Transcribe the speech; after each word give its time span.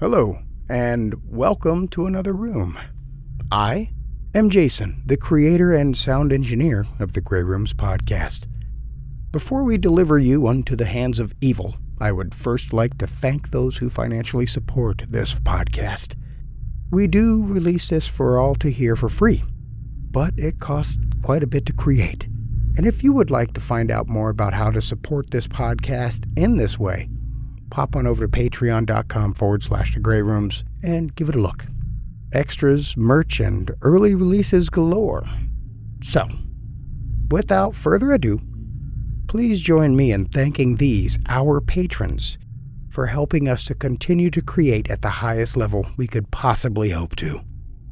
Hello, 0.00 0.40
and 0.68 1.14
welcome 1.24 1.86
to 1.86 2.04
another 2.04 2.32
room. 2.32 2.76
I 3.52 3.92
am 4.34 4.50
Jason, 4.50 5.00
the 5.06 5.16
creator 5.16 5.72
and 5.72 5.96
sound 5.96 6.32
engineer 6.32 6.84
of 6.98 7.12
the 7.12 7.20
Grey 7.20 7.44
Rooms 7.44 7.72
podcast. 7.72 8.48
Before 9.30 9.62
we 9.62 9.78
deliver 9.78 10.18
you 10.18 10.48
unto 10.48 10.74
the 10.74 10.86
hands 10.86 11.20
of 11.20 11.32
evil, 11.40 11.76
I 12.00 12.10
would 12.10 12.34
first 12.34 12.72
like 12.72 12.98
to 12.98 13.06
thank 13.06 13.50
those 13.50 13.76
who 13.76 13.88
financially 13.88 14.46
support 14.46 15.04
this 15.08 15.34
podcast. 15.36 16.16
We 16.90 17.06
do 17.06 17.44
release 17.44 17.88
this 17.88 18.08
for 18.08 18.40
all 18.40 18.56
to 18.56 18.72
hear 18.72 18.96
for 18.96 19.08
free, 19.08 19.44
but 20.10 20.34
it 20.36 20.58
costs 20.58 20.98
quite 21.22 21.44
a 21.44 21.46
bit 21.46 21.66
to 21.66 21.72
create. 21.72 22.26
And 22.76 22.84
if 22.84 23.04
you 23.04 23.12
would 23.12 23.30
like 23.30 23.52
to 23.52 23.60
find 23.60 23.92
out 23.92 24.08
more 24.08 24.30
about 24.30 24.54
how 24.54 24.72
to 24.72 24.82
support 24.82 25.30
this 25.30 25.46
podcast 25.46 26.26
in 26.36 26.56
this 26.56 26.80
way, 26.80 27.08
pop 27.74 27.96
on 27.96 28.06
over 28.06 28.24
to 28.24 28.30
patreon.com 28.30 29.34
forward 29.34 29.60
slash 29.64 29.94
the 29.94 29.98
grey 29.98 30.22
rooms 30.22 30.62
and 30.84 31.12
give 31.16 31.28
it 31.28 31.34
a 31.34 31.40
look. 31.40 31.66
Extras, 32.32 32.96
merch, 32.96 33.40
and 33.40 33.72
early 33.82 34.14
releases 34.14 34.68
galore. 34.68 35.28
So, 36.00 36.28
without 37.32 37.74
further 37.74 38.12
ado, 38.12 38.40
please 39.26 39.60
join 39.60 39.96
me 39.96 40.12
in 40.12 40.26
thanking 40.26 40.76
these, 40.76 41.18
our 41.28 41.60
patrons, 41.60 42.38
for 42.90 43.06
helping 43.06 43.48
us 43.48 43.64
to 43.64 43.74
continue 43.74 44.30
to 44.30 44.40
create 44.40 44.88
at 44.88 45.02
the 45.02 45.08
highest 45.08 45.56
level 45.56 45.84
we 45.96 46.06
could 46.06 46.30
possibly 46.30 46.90
hope 46.90 47.16
to. 47.16 47.40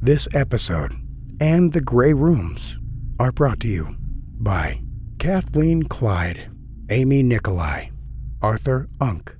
This 0.01 0.29
episode 0.33 0.93
and 1.41 1.73
the 1.73 1.81
Grey 1.81 2.13
Rooms 2.13 2.79
are 3.19 3.33
brought 3.33 3.59
to 3.59 3.67
you 3.67 3.97
by 4.39 4.79
Kathleen 5.19 5.83
Clyde, 5.83 6.49
Amy 6.89 7.21
Nikolai, 7.21 7.87
Arthur 8.41 8.87
Unk, 9.01 9.35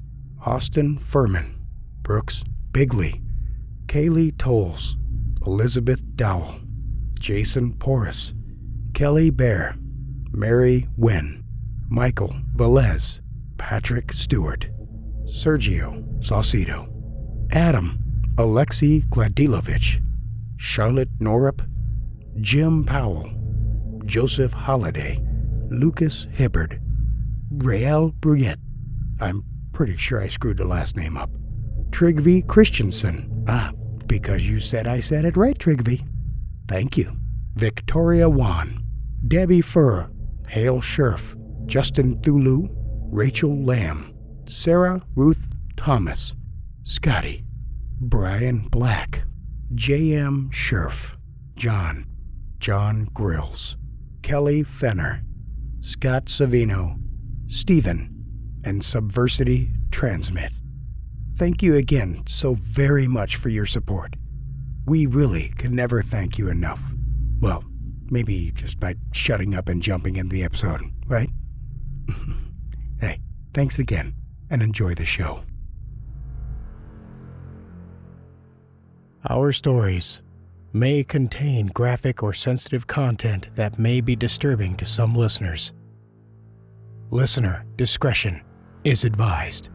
Austin 0.46 0.98
Furman, 0.98 1.56
Brooks 2.02 2.44
Bigley, 2.74 3.22
Kaylee 3.86 4.36
Tolles, 4.38 4.98
Elizabeth 5.46 6.02
Dowell, 6.18 6.60
Jason 7.18 7.74
Porras, 7.74 8.34
Kelly 8.94 9.30
Bear, 9.30 9.76
Mary 10.32 10.88
Wynn, 10.98 11.46
Michael 11.90 12.36
Velez, 12.56 13.22
Patrick 13.58 14.12
Stewart, 14.12 14.68
Sergio 15.26 16.04
Saucedo, 16.20 16.90
Adam 17.54 18.00
Alexei 18.38 19.00
Gladilovich, 19.02 20.04
Charlotte 20.58 21.20
Norup, 21.20 21.66
Jim 22.42 22.84
Powell, 22.84 23.32
Joseph 24.06 24.52
Holliday, 24.52 25.24
Lucas 25.70 26.28
Hibbard, 26.34 26.82
Rael 27.50 28.12
Bruyette. 28.20 28.60
I'm 29.22 29.44
pretty 29.74 29.98
sure 29.98 30.22
I 30.22 30.28
screwed 30.28 30.58
the 30.58 30.66
last 30.66 30.96
name 30.96 31.18
up. 31.18 31.30
Trigvi 31.90 32.48
Christensen. 32.48 33.44
Ah, 33.48 33.72
because 34.08 34.50
you 34.50 34.60
said 34.60 34.88
I 34.88 35.00
said 35.00 35.26
it 35.26 35.36
right, 35.36 35.58
Trigvi. 35.58 36.08
Thank 36.68 36.98
you. 36.98 37.18
Victoria 37.56 38.30
Wan, 38.30 38.84
Debbie 39.28 39.62
Furr, 39.62 40.10
Hale 40.48 40.82
Scherf, 40.82 41.36
Justin 41.68 42.20
Thulu, 42.22 42.68
Rachel 43.12 43.64
Lamb, 43.64 44.14
Sarah 44.48 45.02
Ruth 45.16 45.54
Thomas, 45.78 46.36
Scotty, 46.84 47.44
Brian 48.00 48.68
Black, 48.70 49.24
J.M. 49.76 50.50
Scherf, 50.52 51.16
John, 51.56 52.06
John 52.58 53.06
Grills, 53.14 53.78
Kelly 54.22 54.64
Fenner, 54.64 55.24
Scott 55.80 56.26
Savino, 56.26 57.00
Stephen, 57.48 58.13
and 58.64 58.82
Subversity 58.82 59.70
Transmit. 59.92 60.52
Thank 61.36 61.64
you 61.64 61.76
again 61.76 62.24
so 62.28 62.54
very 62.54 63.08
much 63.08 63.36
for 63.36 63.50
your 63.50 63.66
support. 63.66 64.16
We 64.86 65.06
really 65.06 65.50
can 65.58 65.76
never 65.76 66.02
thank 66.02 66.38
you 66.38 66.50
enough. 66.50 66.82
Well, 67.40 67.64
maybe 68.10 68.52
just 68.52 68.80
by 68.80 68.96
shutting 69.12 69.56
up 69.56 69.68
and 69.68 69.82
jumping 69.82 70.16
in 70.18 70.30
the 70.30 70.44
episode, 70.44 70.82
right? 71.08 71.30
hey, 73.00 73.20
thanks 73.54 73.80
again, 73.80 74.14
and 74.50 74.62
enjoy 74.62 74.94
the 74.94 75.06
show. 75.06 75.44
Our 79.30 79.52
stories 79.54 80.22
may 80.74 81.04
contain 81.04 81.68
graphic 81.68 82.22
or 82.22 82.34
sensitive 82.34 82.88
content 82.88 83.48
that 83.56 83.80
may 83.80 84.02
be 84.02 84.16
disturbing 84.16 84.76
to 84.76 84.86
some 84.86 85.16
listeners. 85.16 85.72
Listener 87.10 87.66
discretion 87.78 88.42
is 88.84 89.04
advised. 89.04 89.70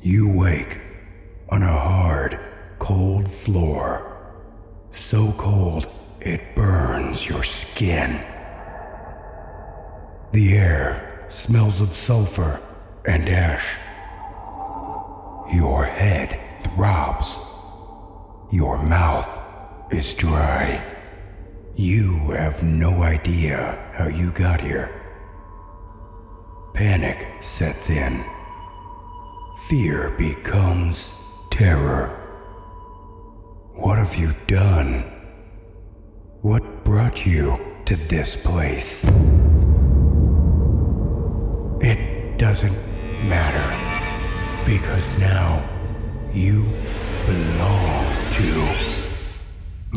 You 0.00 0.32
wake 0.38 0.78
on 1.48 1.62
a 1.62 1.76
hard, 1.76 2.38
cold 2.78 3.28
floor. 3.28 4.04
So 4.92 5.32
cold 5.32 5.88
it 6.20 6.54
burns 6.54 7.28
your 7.28 7.42
skin. 7.42 8.20
The 10.32 10.56
air 10.56 11.26
smells 11.28 11.80
of 11.80 11.92
sulfur 11.94 12.60
and 13.04 13.28
ash. 13.28 13.76
Your 15.52 15.84
head 15.84 16.38
throbs. 16.62 17.38
Your 18.50 18.78
mouth 18.78 19.47
is 19.90 20.14
dry. 20.14 20.82
You 21.74 22.30
have 22.32 22.62
no 22.62 23.02
idea 23.02 23.92
how 23.94 24.08
you 24.08 24.30
got 24.32 24.60
here. 24.60 24.90
Panic 26.74 27.26
sets 27.40 27.88
in. 27.88 28.24
Fear 29.68 30.10
becomes 30.18 31.14
terror. 31.50 32.08
What 33.74 33.98
have 33.98 34.16
you 34.16 34.34
done? 34.46 35.04
What 36.42 36.84
brought 36.84 37.26
you 37.26 37.58
to 37.86 37.96
this 37.96 38.36
place? 38.36 39.04
It 41.80 42.38
doesn't 42.38 42.76
matter 43.26 43.68
because 44.64 45.16
now 45.18 45.68
you 46.32 46.64
belong 47.26 48.04
to 48.32 48.97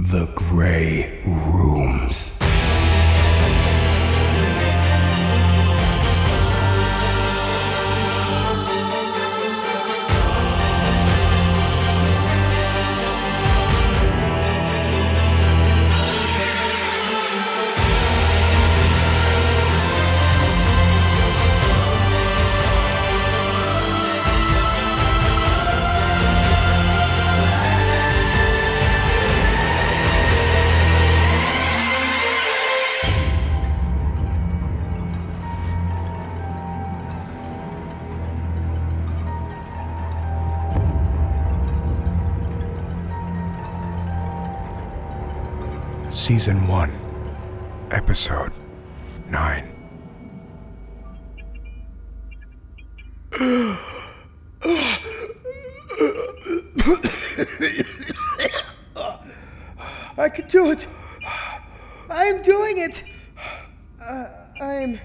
the 0.01 0.25
Grey 0.35 1.21
Rooms. 1.25 2.40
Season 46.41 46.67
1, 46.67 46.91
Episode 47.91 48.51
9. 49.27 49.75
I 60.17 60.29
can 60.29 60.47
do 60.47 60.71
it. 60.71 60.87
I'm 62.09 62.41
doing 62.41 62.79
it. 62.79 63.03
Uh, 64.03 64.25
I'm. 64.59 64.99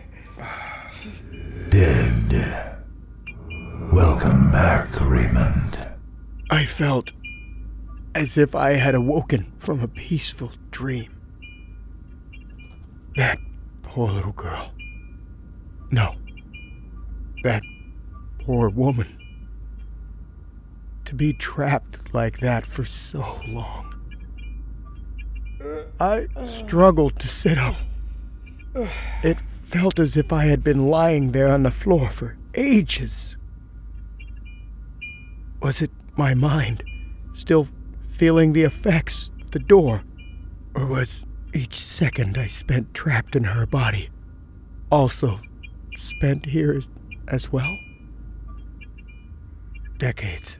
Dead. 1.68 2.82
Welcome 3.92 4.50
back, 4.50 4.88
Raymond. 5.02 5.86
I 6.50 6.64
felt 6.64 7.12
as 8.14 8.38
if 8.38 8.54
I 8.54 8.72
had 8.72 8.94
awoken 8.94 9.52
from 9.58 9.82
a 9.82 9.88
peaceful 9.88 10.52
dream. 10.70 11.15
That 13.16 13.38
poor 13.82 14.10
little 14.10 14.32
girl. 14.32 14.72
No. 15.90 16.14
That 17.44 17.62
poor 18.40 18.68
woman. 18.68 19.16
To 21.06 21.14
be 21.14 21.32
trapped 21.32 22.12
like 22.12 22.38
that 22.40 22.66
for 22.66 22.84
so 22.84 23.40
long. 23.46 23.92
I 25.98 26.26
struggled 26.44 27.18
to 27.20 27.28
sit 27.28 27.58
up, 27.58 27.76
It 29.22 29.38
felt 29.62 29.98
as 29.98 30.16
if 30.16 30.32
I 30.32 30.44
had 30.44 30.62
been 30.62 30.88
lying 30.88 31.32
there 31.32 31.48
on 31.48 31.62
the 31.62 31.70
floor 31.70 32.10
for 32.10 32.36
ages. 32.54 33.36
Was 35.62 35.80
it 35.80 35.90
my 36.16 36.34
mind 36.34 36.84
still 37.32 37.66
feeling 38.10 38.52
the 38.52 38.62
effects 38.62 39.30
of 39.40 39.52
the 39.52 39.58
door? 39.58 40.02
Or 40.74 40.86
was 40.86 41.26
each 41.54 41.74
second 41.74 42.36
I 42.36 42.46
spent 42.46 42.94
trapped 42.94 43.36
in 43.36 43.44
her 43.44 43.66
body 43.66 44.10
also 44.90 45.40
spent 45.96 46.46
here 46.46 46.72
as, 46.72 46.88
as 47.28 47.52
well? 47.52 47.78
Decades. 49.98 50.58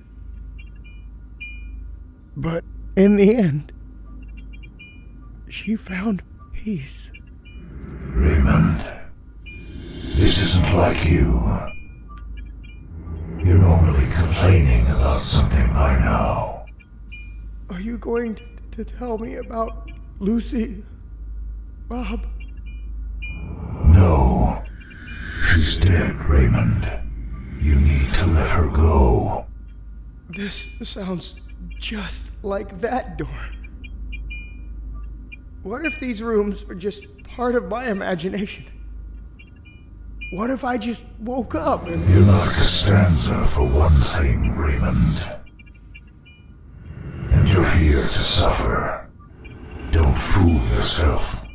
But 2.37 2.65
in 2.97 3.17
the 3.17 3.35
end, 3.35 3.73
she 5.49 5.77
found 5.77 6.23
peace. 6.53 7.11
Raymond, 8.15 8.85
this 10.17 10.41
isn't 10.43 10.77
like 10.77 11.05
you. 11.05 11.43
You're 13.45 13.59
normally 13.59 14.07
complaining 14.13 14.83
about 14.87 15.21
something 15.23 15.73
by 15.73 15.99
now. 15.99 16.65
Are 17.71 17.81
you 17.81 17.99
going 17.99 18.39
to 18.73 18.85
tell 18.85 19.19
me 19.19 19.37
about 19.37 19.91
Lucy? 20.19 20.83
Bob? 21.89 22.21
No. 23.87 24.63
She's 25.45 25.79
dead, 25.79 26.15
Raymond. 26.29 26.89
You 27.61 27.77
need 27.77 28.13
to 28.15 28.27
let 28.27 28.49
her 28.51 28.71
go. 28.71 29.47
This 30.31 30.67
sounds 30.83 31.41
just 31.81 32.33
like 32.43 32.81
that 32.81 33.19
door. 33.19 33.49
What 35.63 35.85
if 35.85 35.99
these 36.01 36.23
rooms 36.23 36.65
are 36.69 36.75
just 36.75 37.25
part 37.25 37.55
of 37.55 37.69
my 37.69 37.89
imagination? 37.91 38.65
What 40.33 40.51
if 40.51 40.65
I 40.65 40.79
just 40.79 41.05
woke 41.21 41.55
up 41.55 41.87
and. 41.87 42.09
You're 42.09 42.27
not 42.27 42.49
Costanza 42.49 43.45
for 43.47 43.67
one 43.67 43.95
thing, 44.01 44.57
Raymond. 44.57 45.25
And 47.31 47.49
you're 47.49 47.69
here 47.71 48.03
to 48.03 48.09
suffer. 48.09 49.06
Fool 50.33 50.61
yourself. 50.77 51.47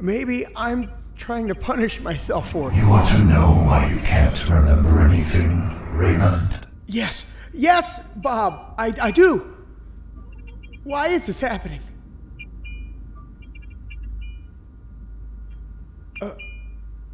Maybe 0.00 0.46
I'm 0.56 0.90
trying 1.16 1.48
to 1.48 1.54
punish 1.54 2.00
myself 2.00 2.50
for 2.50 2.70
it. 2.70 2.76
You 2.76 2.88
want 2.88 3.08
to 3.08 3.18
know 3.24 3.62
why 3.66 3.90
you 3.92 4.00
can't 4.00 4.48
remember 4.48 5.00
anything, 5.00 5.68
Raymond? 5.96 6.66
Yes, 6.86 7.26
yes, 7.52 8.06
Bob, 8.16 8.74
I, 8.78 8.94
I 9.00 9.10
do. 9.10 9.56
Why 10.84 11.08
is 11.08 11.26
this 11.26 11.40
happening? 11.40 11.80
Uh, 16.22 16.30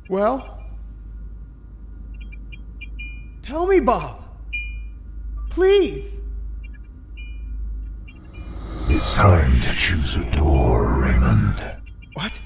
well, 0.09 0.63
tell 3.43 3.67
me, 3.67 3.81
Bob. 3.81 4.23
Please. 5.51 6.21
It's 8.87 9.15
time 9.15 9.61
to 9.61 9.73
choose 9.75 10.17
a 10.17 10.31
door, 10.37 11.01
Raymond. 11.01 11.57
What? 12.13 12.39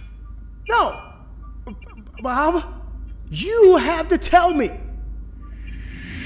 No! 0.69 1.01
B- 1.67 1.75
Bob, 2.23 2.65
you 3.31 3.77
have 3.77 4.09
to 4.09 4.19
tell 4.19 4.55
me. 4.55 4.71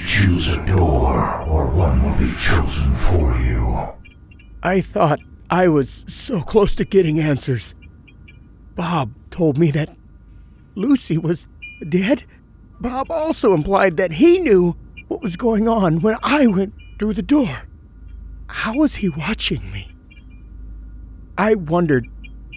Choose 0.07 0.57
a 0.57 0.67
door, 0.67 1.43
or 1.49 1.71
one 1.75 2.03
will 2.03 2.19
be 2.19 2.33
chosen 2.39 2.93
for 2.93 3.37
you. 3.39 3.95
I 4.63 4.81
thought 4.81 5.21
I 5.51 5.69
was 5.69 6.05
so 6.07 6.41
close 6.43 6.75
to 6.77 6.85
getting 6.85 7.19
answers. 7.19 7.75
Bob 8.75 9.13
told 9.31 9.59
me 9.59 9.71
that 9.73 9.97
Lucy 10.75 11.19
was 11.19 11.47
dead. 11.89 12.25
Bob 12.81 13.11
also 13.11 13.55
implied 13.55 13.97
that 13.97 14.13
he 14.13 14.39
knew 14.39 14.77
what 15.09 15.23
was 15.23 15.37
going 15.37 15.69
on 15.69 16.01
when 16.01 16.17
I 16.23 16.47
went 16.47 16.75
through 16.99 17.15
the 17.15 17.23
door. 17.23 17.63
How 18.49 18.77
was 18.77 18.97
he 18.97 19.09
watching 19.09 19.63
me? 19.73 19.89
I 21.39 21.55
wondered 21.55 22.07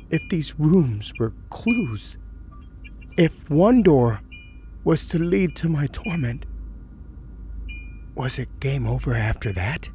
if 0.10 0.28
these 0.30 0.60
rooms 0.60 1.14
were 1.20 1.34
clues. 1.50 2.18
If 3.18 3.50
one 3.50 3.82
door 3.82 4.22
was 4.84 5.08
to 5.10 5.20
lead 5.20 5.56
to 5.58 5.70
my 5.70 5.88
torment, 5.88 6.46
was 8.16 8.38
it 8.40 8.60
game 8.60 8.86
over 8.86 9.14
after 9.14 9.52
that? 9.54 9.90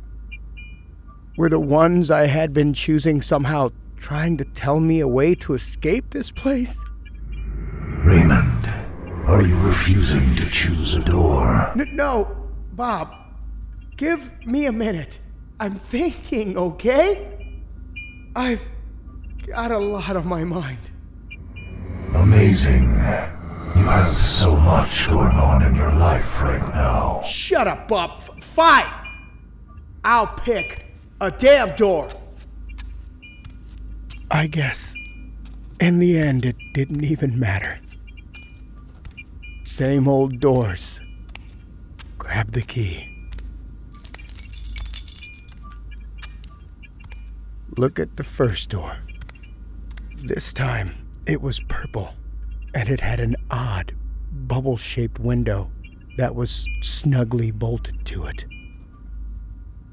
Were 1.36 1.48
the 1.48 1.60
ones 1.60 2.10
I 2.10 2.26
had 2.26 2.52
been 2.52 2.72
choosing 2.72 3.22
somehow 3.22 3.70
trying 3.96 4.36
to 4.38 4.44
tell 4.44 4.80
me 4.80 5.00
a 5.00 5.08
way 5.08 5.34
to 5.36 5.54
escape 5.54 6.10
this 6.10 6.30
place? 6.30 6.82
Raymond, 8.04 8.66
are 9.26 9.42
you 9.42 9.58
refusing 9.60 10.34
to 10.36 10.46
choose 10.50 10.96
a 10.96 11.04
door? 11.04 11.70
N- 11.78 11.90
no, 11.92 12.36
Bob. 12.72 13.14
Give 13.96 14.46
me 14.46 14.66
a 14.66 14.72
minute. 14.72 15.20
I'm 15.60 15.76
thinking, 15.76 16.56
okay? 16.56 17.39
I've 18.36 18.66
got 19.46 19.70
a 19.70 19.78
lot 19.78 20.16
on 20.16 20.26
my 20.26 20.44
mind. 20.44 20.90
Amazing. 22.14 22.88
You 23.76 23.86
have 23.86 24.14
so 24.14 24.56
much 24.56 25.08
going 25.08 25.36
on 25.36 25.62
in 25.62 25.74
your 25.74 25.92
life 25.92 26.42
right 26.42 26.62
now. 26.74 27.22
Shut 27.26 27.66
up, 27.66 27.88
Bob. 27.88 28.18
F- 28.18 28.42
fine. 28.42 28.92
I'll 30.04 30.26
pick 30.28 30.86
a 31.20 31.30
damn 31.30 31.76
door. 31.76 32.08
I 34.30 34.46
guess 34.46 34.94
in 35.80 35.98
the 35.98 36.18
end 36.18 36.44
it 36.44 36.56
didn't 36.72 37.04
even 37.04 37.38
matter. 37.38 37.78
Same 39.64 40.08
old 40.08 40.40
doors. 40.40 41.00
Grab 42.18 42.52
the 42.52 42.62
key. 42.62 43.09
Look 47.80 47.98
at 47.98 48.18
the 48.18 48.24
first 48.24 48.68
door. 48.68 48.98
This 50.14 50.52
time 50.52 50.92
it 51.24 51.40
was 51.40 51.60
purple, 51.60 52.12
and 52.74 52.90
it 52.90 53.00
had 53.00 53.20
an 53.20 53.36
odd, 53.50 53.94
bubble 54.30 54.76
shaped 54.76 55.18
window 55.18 55.70
that 56.18 56.34
was 56.34 56.68
snugly 56.82 57.50
bolted 57.50 58.04
to 58.04 58.26
it. 58.26 58.44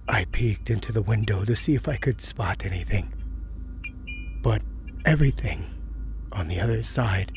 I 0.05 0.25
peeked 0.25 0.69
into 0.69 0.91
the 0.91 1.01
window 1.01 1.45
to 1.45 1.55
see 1.55 1.75
if 1.75 1.87
I 1.87 1.95
could 1.95 2.19
spot 2.19 2.65
anything. 2.65 3.13
But 4.43 4.61
everything 5.05 5.63
on 6.33 6.49
the 6.49 6.59
other 6.59 6.83
side 6.83 7.31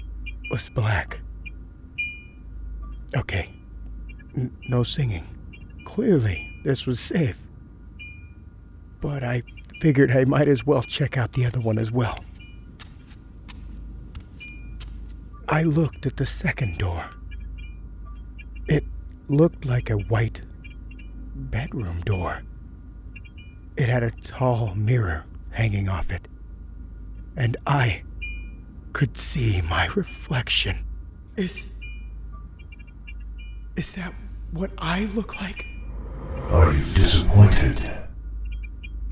was 0.50 0.68
black. 0.68 1.20
Okay, 3.16 3.52
N- 4.36 4.50
no 4.68 4.82
singing. 4.82 5.26
Clearly, 5.84 6.60
this 6.64 6.86
was 6.86 6.98
safe. 6.98 7.38
But 9.00 9.22
I 9.22 9.44
figured 9.80 10.10
I 10.10 10.24
might 10.26 10.46
as 10.46 10.66
well 10.66 10.82
check 10.82 11.16
out 11.16 11.32
the 11.32 11.46
other 11.46 11.58
one 11.58 11.78
as 11.78 11.90
well. 11.90 12.18
I 15.48 15.62
looked 15.62 16.06
at 16.06 16.16
the 16.16 16.26
second 16.26 16.78
door. 16.78 17.08
It 18.68 18.84
looked 19.28 19.64
like 19.64 19.90
a 19.90 19.96
white 19.96 20.42
bedroom 21.34 22.02
door. 22.02 22.42
It 23.76 23.88
had 23.88 24.02
a 24.02 24.10
tall 24.10 24.74
mirror 24.74 25.24
hanging 25.50 25.88
off 25.88 26.12
it, 26.12 26.28
and 27.36 27.56
I 27.66 28.02
could 28.92 29.16
see 29.16 29.62
my 29.62 29.86
reflection. 29.86 30.84
Is. 31.36 31.72
Is 33.76 33.94
that 33.94 34.12
what 34.50 34.70
I 34.78 35.06
look 35.06 35.40
like? 35.40 35.64
Are 36.50 36.72
you 36.74 36.84
disappointed? 36.94 37.80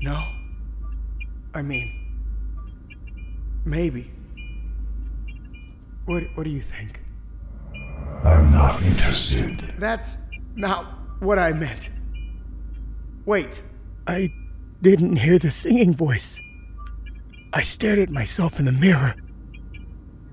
No. 0.01 0.38
I 1.53 1.61
mean, 1.61 1.91
maybe. 3.65 4.11
What, 6.05 6.23
what 6.35 6.43
do 6.43 6.49
you 6.49 6.61
think? 6.61 7.01
I'm 8.23 8.51
not 8.51 8.81
interested. 8.83 9.59
That's 9.77 10.17
not 10.55 10.85
what 11.19 11.39
I 11.39 11.53
meant. 11.53 11.89
Wait. 13.25 13.61
I 14.07 14.31
didn't 14.81 15.17
hear 15.17 15.37
the 15.39 15.51
singing 15.51 15.95
voice. 15.95 16.39
I 17.53 17.61
stared 17.61 17.99
at 17.99 18.09
myself 18.09 18.59
in 18.59 18.65
the 18.65 18.71
mirror. 18.71 19.15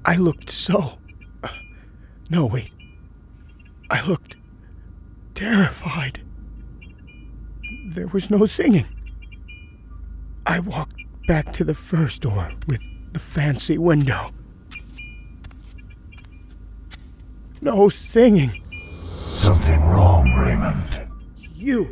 I 0.04 0.16
looked 0.16 0.50
so. 0.50 0.98
uh, 1.42 1.48
no, 2.30 2.46
wait. 2.46 2.72
I 3.90 4.06
looked 4.06 4.36
terrified. 5.34 6.20
There 7.88 8.06
was 8.08 8.30
no 8.30 8.46
singing. 8.46 8.86
I 10.46 10.60
walked 10.60 11.02
back 11.26 11.52
to 11.54 11.64
the 11.64 11.74
first 11.74 12.22
door 12.22 12.48
with 12.66 12.80
the 13.12 13.18
fancy 13.18 13.78
window. 13.78 14.30
No 17.60 17.88
singing. 17.88 18.62
Something 19.32 19.80
wrong, 19.80 20.28
Raymond. 20.38 21.08
You. 21.54 21.90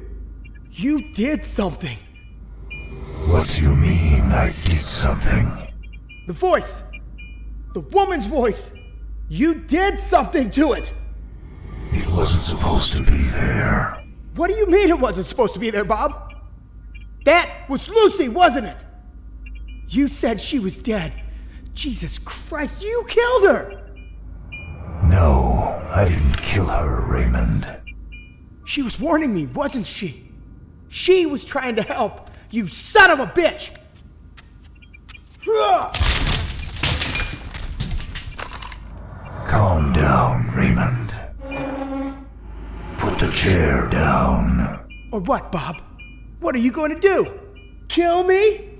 You 0.73 1.13
did 1.15 1.45
something. 1.45 1.99
What 3.27 3.49
do 3.49 3.63
you 3.63 3.75
mean 3.75 4.23
I 4.33 4.55
did 4.65 4.81
something? 4.81 5.51
The 6.27 6.33
voice. 6.33 6.83
The 7.73 7.81
woman's 7.81 8.27
voice! 8.27 8.71
You 9.29 9.55
did 9.55 9.99
something 9.99 10.51
to 10.53 10.75
it! 10.75 10.93
It 11.91 12.07
wasn't 12.09 12.45
supposed 12.45 12.97
to 12.97 13.03
be 13.03 13.17
there. 13.17 14.05
What 14.37 14.49
do 14.49 14.55
you 14.55 14.67
mean 14.67 14.91
it 14.91 14.99
wasn't 14.99 15.27
supposed 15.27 15.55
to 15.55 15.61
be 15.61 15.71
there, 15.71 15.85
Bob? 15.85 16.35
That 17.25 17.69
was 17.69 17.89
Lucy, 17.89 18.29
wasn't 18.29 18.67
it? 18.67 18.85
You 19.95 20.09
said 20.09 20.41
she 20.41 20.59
was 20.59 20.81
dead. 20.81 21.23
Jesus 21.73 22.19
Christ, 22.19 22.83
you 22.83 23.05
killed 23.09 23.45
her! 23.45 23.87
No, 25.05 25.81
I 25.89 26.09
didn't 26.09 26.37
kill 26.39 26.67
her, 26.67 27.09
Raymond. 27.09 27.65
She 28.65 28.83
was 28.83 28.99
warning 28.99 29.33
me, 29.33 29.47
wasn't 29.47 29.87
she? 29.87 30.33
She 30.89 31.27
was 31.27 31.45
trying 31.45 31.77
to 31.77 31.83
help. 31.83 32.29
You 32.51 32.67
son 32.67 33.09
of 33.13 33.21
a 33.21 33.27
bitch! 33.27 33.71
Calm 39.47 39.93
down, 39.93 40.49
Raymond. 40.57 41.15
Put 42.99 43.21
the 43.21 43.31
chair 43.33 43.89
down. 43.91 44.89
Or 45.13 45.21
what, 45.21 45.53
Bob? 45.53 45.77
What 46.41 46.57
are 46.57 46.59
you 46.59 46.73
going 46.73 46.93
to 46.93 47.01
do? 47.01 47.33
Kill 47.87 48.25
me? 48.25 48.74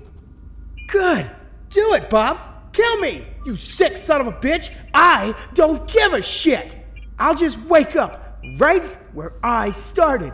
Good. 0.87 1.29
Do 1.69 1.93
it, 1.93 2.09
Bob. 2.09 2.37
Kill 2.73 2.97
me, 2.97 3.25
you 3.45 3.55
sick 3.55 3.97
son 3.97 4.21
of 4.21 4.27
a 4.27 4.31
bitch. 4.31 4.75
I 4.93 5.33
don't 5.53 5.87
give 5.87 6.13
a 6.13 6.21
shit. 6.21 6.75
I'll 7.17 7.35
just 7.35 7.59
wake 7.61 7.95
up 7.95 8.39
right 8.57 8.83
where 9.13 9.33
I 9.41 9.71
started. 9.71 10.33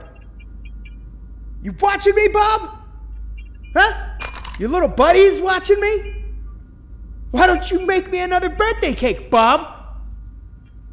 You 1.61 1.75
watching 1.79 2.15
me, 2.15 2.27
Bob? 2.29 2.77
Huh? 3.75 4.17
Your 4.59 4.69
little 4.69 4.87
buddies 4.87 5.39
watching 5.39 5.79
me? 5.79 6.25
Why 7.29 7.47
don't 7.47 7.69
you 7.71 7.85
make 7.85 8.11
me 8.11 8.19
another 8.19 8.49
birthday 8.49 8.93
cake, 8.93 9.29
Bob? 9.29 9.77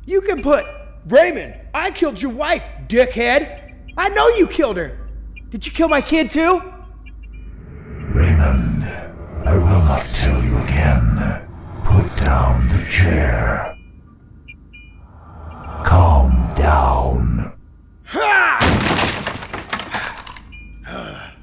You 0.05 0.21
can 0.21 0.43
put, 0.43 0.65
Raymond, 1.07 1.55
I 1.75 1.91
killed 1.91 2.21
your 2.21 2.33
wife, 2.33 2.63
dickhead. 2.87 3.75
I 3.97 4.09
know 4.11 4.29
you 4.29 4.47
killed 4.47 4.77
her. 4.77 4.99
Did 5.51 5.67
you 5.67 5.73
kill 5.73 5.89
my 5.89 6.01
kid 6.01 6.31
too? 6.31 6.63
I 9.49 9.57
will 9.57 9.83
not 9.83 10.05
tell 10.13 10.45
you 10.45 10.59
again. 10.59 11.49
Put 11.83 12.15
down 12.19 12.69
the 12.69 12.85
chair. 12.91 13.75
Calm 15.87 16.55
down. 16.55 17.55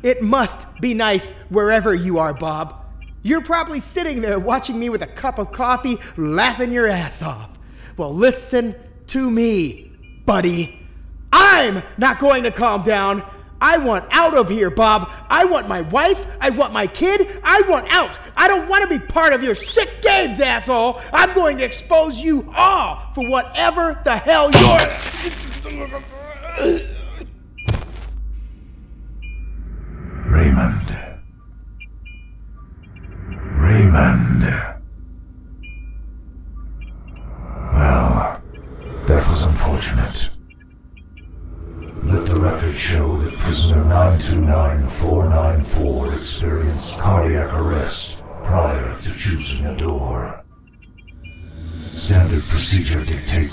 It 0.04 0.22
must 0.22 0.68
be 0.80 0.94
nice 0.94 1.32
wherever 1.50 1.96
you 1.96 2.20
are, 2.20 2.32
Bob. 2.32 2.76
You're 3.24 3.42
probably 3.42 3.80
sitting 3.80 4.22
there 4.22 4.38
watching 4.38 4.78
me 4.78 4.92
with 4.92 5.02
a 5.02 5.08
cup 5.08 5.40
of 5.40 5.52
coffee, 5.52 5.98
laughing 6.16 6.72
your 6.72 6.88
ass 6.88 7.24
off. 7.24 7.50
Well, 7.98 8.14
listen 8.14 8.76
to 9.08 9.32
me, 9.32 9.92
buddy. 10.28 10.80
I'm 11.34 11.82
not 11.98 12.20
going 12.20 12.44
to 12.44 12.52
calm 12.52 12.84
down. 12.84 13.24
I 13.62 13.78
want 13.78 14.06
out 14.12 14.36
of 14.36 14.50
here, 14.50 14.70
Bob. 14.70 15.12
I 15.30 15.46
want 15.46 15.68
my 15.68 15.82
wife. 15.82 16.26
I 16.42 16.50
want 16.50 16.74
my 16.74 16.88
kid. 16.88 17.40
I 17.44 17.62
want 17.62 17.92
out. 17.92 18.20
I 18.36 18.48
don't 18.48 18.68
want 18.68 18.90
to 18.90 19.00
be 19.00 19.04
part 19.06 19.34
of 19.34 19.44
your 19.44 19.56
sick 19.56 19.90
games, 20.02 20.40
asshole. 20.40 21.02
I'm 21.14 21.34
going 21.34 21.58
to 21.58 21.64
expose 21.64 22.20
you 22.20 22.52
all 22.56 23.12
for 23.14 23.30
whatever 23.30 24.00
the 24.04 24.18
hell 24.18 24.52
you're. 26.58 26.92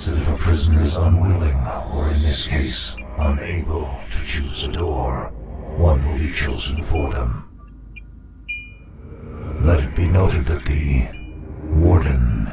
That 0.06 0.18
if 0.18 0.34
a 0.34 0.36
prisoner 0.38 0.80
is 0.80 0.96
unwilling, 0.96 1.56
or 1.94 2.08
in 2.08 2.22
this 2.22 2.48
case, 2.48 2.96
unable 3.18 3.88
to 4.10 4.26
choose 4.26 4.66
a 4.66 4.72
door, 4.72 5.30
one 5.76 6.04
will 6.04 6.18
be 6.18 6.32
chosen 6.32 6.82
for 6.82 7.12
them. 7.12 7.48
Let 9.64 9.84
it 9.84 9.94
be 9.94 10.08
noted 10.08 10.44
that 10.46 10.64
the 10.64 11.06
warden 11.78 12.50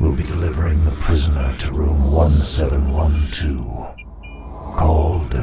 will 0.00 0.12
be 0.12 0.24
delivering 0.24 0.84
the 0.84 0.90
prisoner 0.92 1.54
to 1.60 1.72
room 1.72 2.12
1712, 2.12 3.96
called 4.76 5.34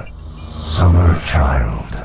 Summer 0.64 1.20
Child. 1.26 1.99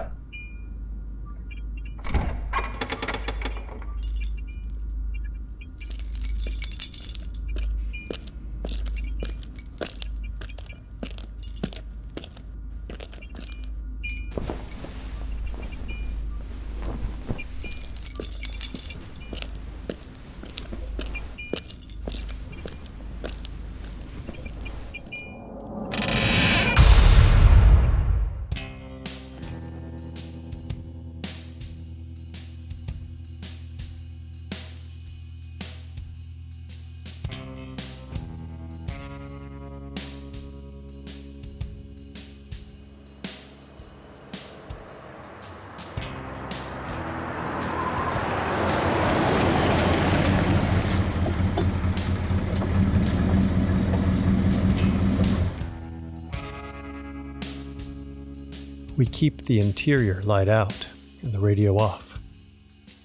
We 59.05 59.11
keep 59.11 59.45
the 59.45 59.61
interior 59.61 60.23
light 60.23 60.49
out 60.49 60.89
and 61.21 61.31
the 61.31 61.39
radio 61.39 61.77
off. 61.77 62.19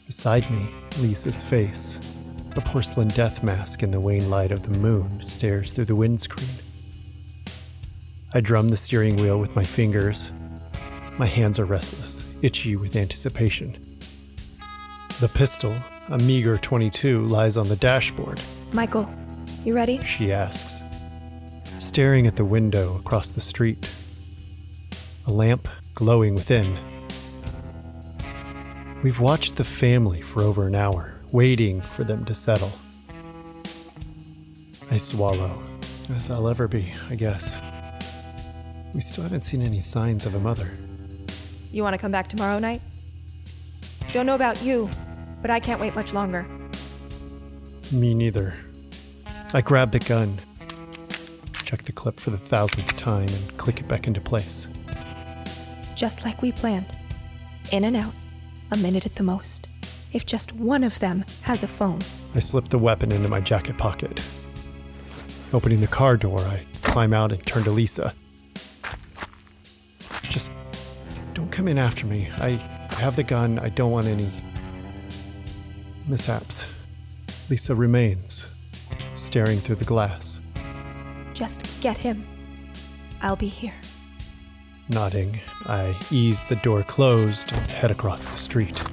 Beside 0.07 0.49
me, 0.49 0.69
Lisa's 0.99 1.43
face. 1.43 1.99
The 2.55 2.61
porcelain 2.61 3.09
death 3.09 3.43
mask 3.43 3.83
in 3.83 3.91
the 3.91 3.99
wane 3.99 4.29
light 4.29 4.53
of 4.53 4.63
the 4.63 4.79
moon 4.79 5.21
stares 5.21 5.73
through 5.73 5.91
the 5.91 5.97
windscreen. 5.97 6.47
I 8.33 8.39
drum 8.39 8.69
the 8.69 8.77
steering 8.77 9.17
wheel 9.17 9.41
with 9.41 9.57
my 9.57 9.65
fingers. 9.65 10.31
My 11.17 11.25
hands 11.25 11.59
are 11.59 11.65
restless, 11.65 12.23
itchy 12.41 12.77
with 12.77 12.95
anticipation. 12.95 13.75
The 15.19 15.27
pistol, 15.27 15.75
a 16.07 16.17
meager 16.17 16.57
22, 16.57 17.23
lies 17.23 17.57
on 17.57 17.67
the 17.67 17.75
dashboard. 17.75 18.39
Michael, 18.71 19.09
you 19.65 19.75
ready? 19.75 20.01
She 20.05 20.31
asks, 20.31 20.81
staring 21.77 22.25
at 22.25 22.37
the 22.37 22.45
window 22.45 22.95
across 22.95 23.31
the 23.31 23.41
street. 23.41 23.91
A 25.27 25.31
lamp 25.33 25.67
glowing 25.99 26.33
within. 26.33 26.79
We've 29.03 29.19
watched 29.19 29.57
the 29.57 29.65
family 29.65 30.21
for 30.21 30.41
over 30.41 30.65
an 30.65 30.73
hour, 30.73 31.15
waiting 31.33 31.81
for 31.81 32.05
them 32.05 32.23
to 32.23 32.33
settle. 32.33 32.71
I 34.89 34.95
swallow, 34.95 35.61
as 36.15 36.29
I'll 36.29 36.47
ever 36.47 36.69
be, 36.69 36.93
I 37.09 37.15
guess. 37.15 37.59
We 38.93 39.01
still 39.01 39.23
haven't 39.23 39.41
seen 39.41 39.61
any 39.61 39.81
signs 39.81 40.25
of 40.25 40.35
a 40.35 40.39
mother. 40.39 40.69
You 41.73 41.83
want 41.83 41.95
to 41.95 41.97
come 41.97 42.13
back 42.13 42.29
tomorrow 42.29 42.59
night? 42.59 42.81
Don't 44.13 44.25
know 44.25 44.35
about 44.35 44.63
you, 44.63 44.89
but 45.41 45.51
I 45.51 45.59
can't 45.59 45.81
wait 45.81 45.95
much 45.95 46.13
longer. 46.13 46.47
Me 47.91 48.13
neither. 48.13 48.53
I 49.53 49.59
grab 49.59 49.91
the 49.91 49.99
gun, 49.99 50.39
check 51.65 51.83
the 51.83 51.91
clip 51.91 52.21
for 52.21 52.29
the 52.29 52.37
thousandth 52.37 52.95
time, 52.95 53.27
and 53.27 53.57
click 53.57 53.81
it 53.81 53.87
back 53.89 54.07
into 54.07 54.21
place. 54.21 54.69
Just 55.99 56.23
like 56.23 56.41
we 56.41 56.53
planned. 56.53 56.85
In 57.73 57.83
and 57.83 57.93
out, 57.93 58.13
a 58.71 58.77
minute 58.77 59.05
at 59.05 59.15
the 59.15 59.23
most. 59.23 59.67
If 60.13 60.25
just 60.25 60.53
one 60.53 60.85
of 60.85 60.97
them 60.99 61.25
has 61.41 61.61
a 61.61 61.67
phone. 61.67 61.99
I 62.33 62.39
slip 62.39 62.69
the 62.69 62.77
weapon 62.77 63.11
into 63.11 63.27
my 63.27 63.41
jacket 63.41 63.77
pocket. 63.77 64.21
Opening 65.51 65.81
the 65.81 65.87
car 65.87 66.15
door, 66.15 66.39
I 66.39 66.63
climb 66.83 67.11
out 67.11 67.33
and 67.33 67.45
turn 67.45 67.65
to 67.65 67.71
Lisa. 67.71 68.13
Just 70.23 70.53
don't 71.33 71.51
come 71.51 71.67
in 71.67 71.77
after 71.77 72.05
me. 72.05 72.29
I 72.37 72.51
have 72.91 73.17
the 73.17 73.23
gun. 73.23 73.59
I 73.59 73.67
don't 73.67 73.91
want 73.91 74.07
any 74.07 74.31
mishaps. 76.07 76.65
Lisa 77.49 77.75
remains, 77.75 78.47
staring 79.15 79.59
through 79.59 79.75
the 79.75 79.83
glass. 79.83 80.41
Just 81.33 81.67
get 81.81 81.97
him. 81.97 82.25
I'll 83.21 83.35
be 83.35 83.49
here. 83.49 83.73
Nodding, 84.91 85.39
I 85.67 85.95
ease 86.09 86.45
the 86.45 86.55
door 86.55 86.81
closed 86.81 87.53
and 87.53 87.67
head 87.67 87.91
across 87.91 88.25
the 88.25 88.35
street. 88.35 88.83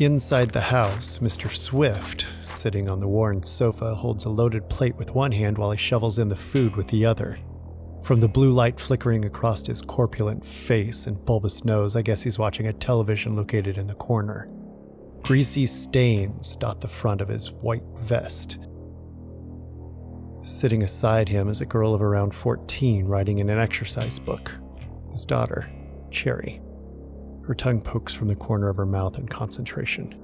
Inside 0.00 0.50
the 0.50 0.60
house, 0.60 1.20
Mr. 1.20 1.48
Swift, 1.48 2.26
sitting 2.42 2.90
on 2.90 2.98
the 2.98 3.06
worn 3.06 3.44
sofa, 3.44 3.94
holds 3.94 4.24
a 4.24 4.28
loaded 4.28 4.68
plate 4.68 4.96
with 4.96 5.14
one 5.14 5.30
hand 5.30 5.56
while 5.56 5.70
he 5.70 5.78
shovels 5.78 6.18
in 6.18 6.26
the 6.26 6.34
food 6.34 6.74
with 6.74 6.88
the 6.88 7.06
other. 7.06 7.38
From 8.02 8.18
the 8.18 8.28
blue 8.28 8.52
light 8.52 8.80
flickering 8.80 9.24
across 9.24 9.64
his 9.64 9.80
corpulent 9.80 10.44
face 10.44 11.06
and 11.06 11.24
bulbous 11.24 11.64
nose, 11.64 11.94
I 11.94 12.02
guess 12.02 12.24
he's 12.24 12.40
watching 12.40 12.66
a 12.66 12.72
television 12.72 13.36
located 13.36 13.78
in 13.78 13.86
the 13.86 13.94
corner. 13.94 14.48
Greasy 15.22 15.64
stains 15.64 16.56
dot 16.56 16.80
the 16.80 16.88
front 16.88 17.20
of 17.20 17.28
his 17.28 17.52
white 17.52 17.84
vest. 18.00 18.58
Sitting 20.42 20.82
aside 20.82 21.28
him 21.28 21.48
is 21.48 21.60
a 21.60 21.66
girl 21.66 21.94
of 21.94 22.02
around 22.02 22.34
14 22.34 23.06
writing 23.06 23.38
in 23.38 23.48
an 23.48 23.60
exercise 23.60 24.18
book. 24.18 24.50
His 25.12 25.24
daughter, 25.24 25.70
Cherry. 26.10 26.60
Her 27.46 27.54
tongue 27.54 27.80
pokes 27.80 28.14
from 28.14 28.28
the 28.28 28.36
corner 28.36 28.68
of 28.68 28.76
her 28.76 28.86
mouth 28.86 29.18
in 29.18 29.28
concentration. 29.28 30.14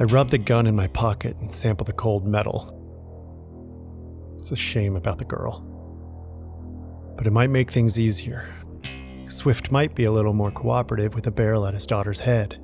I 0.00 0.04
rub 0.04 0.30
the 0.30 0.38
gun 0.38 0.66
in 0.66 0.74
my 0.74 0.88
pocket 0.88 1.36
and 1.36 1.52
sample 1.52 1.84
the 1.84 1.92
cold 1.92 2.26
metal. 2.26 2.78
It's 4.38 4.50
a 4.50 4.56
shame 4.56 4.96
about 4.96 5.18
the 5.18 5.24
girl. 5.24 5.68
But 7.16 7.26
it 7.26 7.32
might 7.32 7.50
make 7.50 7.70
things 7.70 7.98
easier. 7.98 8.52
Swift 9.28 9.70
might 9.70 9.94
be 9.94 10.04
a 10.04 10.10
little 10.10 10.32
more 10.32 10.50
cooperative 10.50 11.14
with 11.14 11.26
a 11.26 11.30
barrel 11.30 11.66
at 11.66 11.74
his 11.74 11.86
daughter's 11.86 12.20
head. 12.20 12.58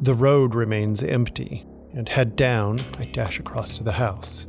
The 0.00 0.14
road 0.14 0.54
remains 0.54 1.02
empty, 1.02 1.66
and 1.92 2.08
head 2.08 2.36
down, 2.36 2.84
I 2.98 3.06
dash 3.06 3.40
across 3.40 3.78
to 3.78 3.84
the 3.84 3.92
house. 3.92 4.46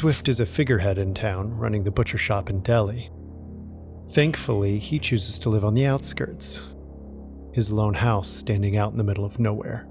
Swift 0.00 0.30
is 0.30 0.40
a 0.40 0.46
figurehead 0.46 0.96
in 0.96 1.12
town, 1.12 1.54
running 1.58 1.84
the 1.84 1.90
butcher 1.90 2.16
shop 2.16 2.48
in 2.48 2.62
Delhi. 2.62 3.10
Thankfully, 4.12 4.78
he 4.78 4.98
chooses 4.98 5.38
to 5.40 5.50
live 5.50 5.62
on 5.62 5.74
the 5.74 5.84
outskirts, 5.84 6.62
his 7.52 7.70
lone 7.70 7.92
house 7.92 8.30
standing 8.30 8.78
out 8.78 8.92
in 8.92 8.96
the 8.96 9.04
middle 9.04 9.26
of 9.26 9.38
nowhere. 9.38 9.86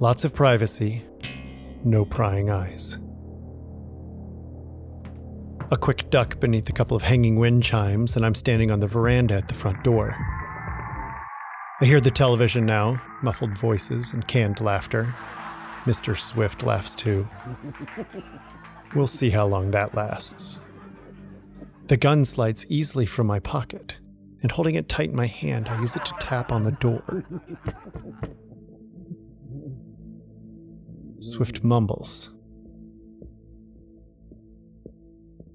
Lots 0.00 0.22
of 0.22 0.34
privacy, 0.34 1.02
no 1.82 2.04
prying 2.04 2.50
eyes. 2.50 2.98
A 5.70 5.78
quick 5.78 6.10
duck 6.10 6.38
beneath 6.38 6.68
a 6.68 6.72
couple 6.72 6.94
of 6.94 7.04
hanging 7.04 7.36
wind 7.36 7.62
chimes, 7.62 8.16
and 8.16 8.26
I'm 8.26 8.34
standing 8.34 8.70
on 8.70 8.80
the 8.80 8.86
veranda 8.86 9.36
at 9.36 9.48
the 9.48 9.54
front 9.54 9.82
door. 9.82 10.14
I 11.80 11.86
hear 11.86 12.02
the 12.02 12.10
television 12.10 12.66
now, 12.66 13.00
muffled 13.22 13.56
voices 13.56 14.12
and 14.12 14.28
canned 14.28 14.60
laughter, 14.60 15.14
Mr. 15.86 16.18
Swift 16.18 16.64
laughs 16.64 16.94
too. 16.96 17.28
We'll 18.94 19.06
see 19.06 19.30
how 19.30 19.46
long 19.46 19.70
that 19.70 19.94
lasts. 19.94 20.60
The 21.86 21.96
gun 21.96 22.24
slides 22.24 22.66
easily 22.68 23.06
from 23.06 23.28
my 23.28 23.38
pocket, 23.38 23.98
and 24.42 24.50
holding 24.50 24.74
it 24.74 24.88
tight 24.88 25.10
in 25.10 25.16
my 25.16 25.26
hand, 25.26 25.68
I 25.68 25.80
use 25.80 25.94
it 25.94 26.04
to 26.04 26.14
tap 26.18 26.50
on 26.50 26.64
the 26.64 26.72
door. 26.72 27.24
Swift 31.20 31.62
mumbles. 31.62 32.32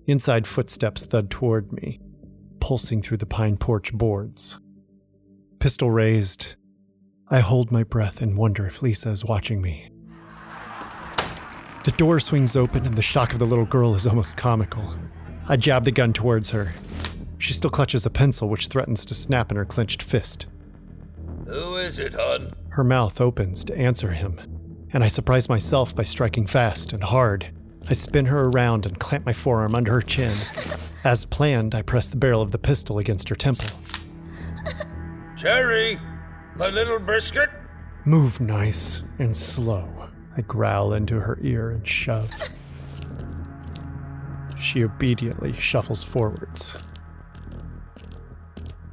Inside 0.06 0.48
footsteps 0.48 1.06
thud 1.06 1.30
toward 1.30 1.74
me, 1.74 2.00
pulsing 2.62 3.02
through 3.02 3.18
the 3.18 3.26
pine 3.26 3.58
porch 3.58 3.94
boards. 3.94 4.60
Pistol 5.60 5.92
raised, 5.92 6.56
I 7.30 7.40
hold 7.40 7.72
my 7.72 7.84
breath 7.84 8.22
and 8.22 8.38
wonder 8.38 8.66
if 8.66 8.82
Lisa 8.82 9.10
is 9.10 9.26
watching 9.26 9.62
me. 9.62 9.90
The 11.84 11.92
door 11.98 12.20
swings 12.20 12.56
open, 12.56 12.86
and 12.86 12.96
the 12.96 13.02
shock 13.02 13.34
of 13.34 13.40
the 13.40 13.46
little 13.46 13.66
girl 13.66 13.96
is 13.96 14.06
almost 14.06 14.38
comical. 14.38 14.94
I 15.48 15.58
jab 15.58 15.84
the 15.84 15.92
gun 15.92 16.14
towards 16.14 16.52
her. 16.52 16.74
She 17.40 17.54
still 17.54 17.72
clutches 17.72 18.06
a 18.06 18.12
pencil, 18.12 18.50
which 18.50 18.68
threatens 18.68 19.04
to 19.06 19.16
snap 19.16 19.50
in 19.50 19.58
her 19.58 19.66
clenched 19.66 20.04
fist. 20.04 20.46
Who 21.48 21.78
is 21.78 21.98
it, 21.98 22.14
hon? 22.14 22.54
Her 22.70 22.84
mouth 22.84 23.20
opens 23.20 23.64
to 23.64 23.76
answer 23.76 24.12
him, 24.12 24.40
and 24.94 25.04
I 25.04 25.08
surprise 25.08 25.50
myself 25.50 25.96
by 25.96 26.04
striking 26.04 26.46
fast 26.46 26.94
and 26.94 27.04
hard. 27.04 27.48
I 27.90 27.94
spin 27.94 28.28
her 28.28 28.46
around 28.46 28.86
and 28.86 29.00
clamp 29.00 29.26
my 29.26 29.34
forearm 29.34 29.74
under 29.74 29.92
her 29.94 30.02
chin. 30.02 30.38
As 31.04 31.26
planned, 31.26 31.74
I 31.74 31.82
press 31.82 32.10
the 32.10 32.16
barrel 32.16 32.44
of 32.44 32.52
the 32.52 32.60
pistol 32.60 33.00
against 33.00 33.28
her 33.30 33.36
temple. 33.36 33.76
Cherry, 35.36 36.00
my 36.56 36.70
little 36.70 37.00
brisket? 37.00 37.50
Move 38.06 38.40
nice 38.40 39.02
and 39.18 39.36
slow. 39.36 40.10
I 40.38 40.42
growl 40.42 40.94
into 40.94 41.20
her 41.20 41.38
ear 41.42 41.72
and 41.72 41.88
shove. 41.88 42.32
She 44.60 44.84
obediently 44.84 45.54
shuffles 45.54 46.04
forwards. 46.04 46.78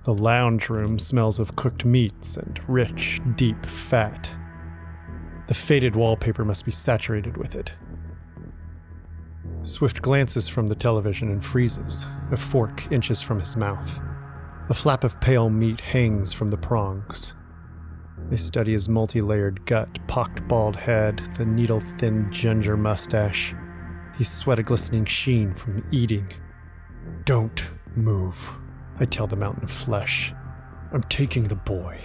The 0.05 0.15
lounge 0.15 0.71
room 0.71 0.99
smells 0.99 1.39
of 1.39 1.55
cooked 1.55 1.85
meats 1.85 2.37
and 2.37 2.59
rich, 2.67 3.21
deep 3.37 3.67
fat. 3.67 4.35
The 5.47 5.55
faded 5.55 5.95
wallpaper 5.95 6.45
must 6.45 6.65
be 6.65 6.71
saturated 6.71 7.37
with 7.37 7.55
it. 7.55 7.75
Swift 9.63 10.01
glances 10.01 10.49
from 10.49 10.67
the 10.67 10.75
television 10.75 11.31
and 11.31 11.45
freezes, 11.45 12.07
a 12.31 12.37
fork 12.37 12.91
inches 12.91 13.21
from 13.21 13.39
his 13.39 13.57
mouth. 13.57 14.01
A 14.71 14.75
flap 14.75 15.05
of 15.05 15.21
pale 15.21 15.51
meat 15.51 15.81
hangs 15.81 16.33
from 16.33 16.51
the 16.51 16.57
prongs. 16.57 17.35
I 18.31 18.37
study 18.37 18.73
his 18.73 18.89
multi 18.89 19.23
layered 19.23 19.65
gut, 19.65 19.89
pocked 20.07 20.47
bald 20.49 20.77
head, 20.77 21.23
the 21.37 21.47
needle 21.47 21.81
thin 21.81 22.31
ginger 22.31 22.77
mustache. 22.77 23.55
He 24.17 24.25
sweat 24.25 24.59
a 24.59 24.63
glistening 24.63 25.07
sheen 25.07 25.55
from 25.55 25.87
eating. 25.91 26.31
Don't 27.25 27.71
move, 27.97 28.57
I 29.01 29.07
tell 29.07 29.27
the 29.27 29.37
mountain 29.37 29.65
of 29.65 29.71
flesh. 29.71 30.35
I'm 30.93 31.03
taking 31.05 31.45
the 31.45 31.55
boy. 31.55 31.99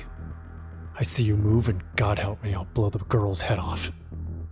I 0.98 1.04
see 1.04 1.24
you 1.24 1.36
move, 1.36 1.68
and 1.68 1.84
God 1.96 2.20
help 2.20 2.42
me, 2.44 2.54
I'll 2.54 2.66
blow 2.66 2.90
the 2.90 3.00
girl's 3.00 3.42
head 3.42 3.60
off. 3.60 3.92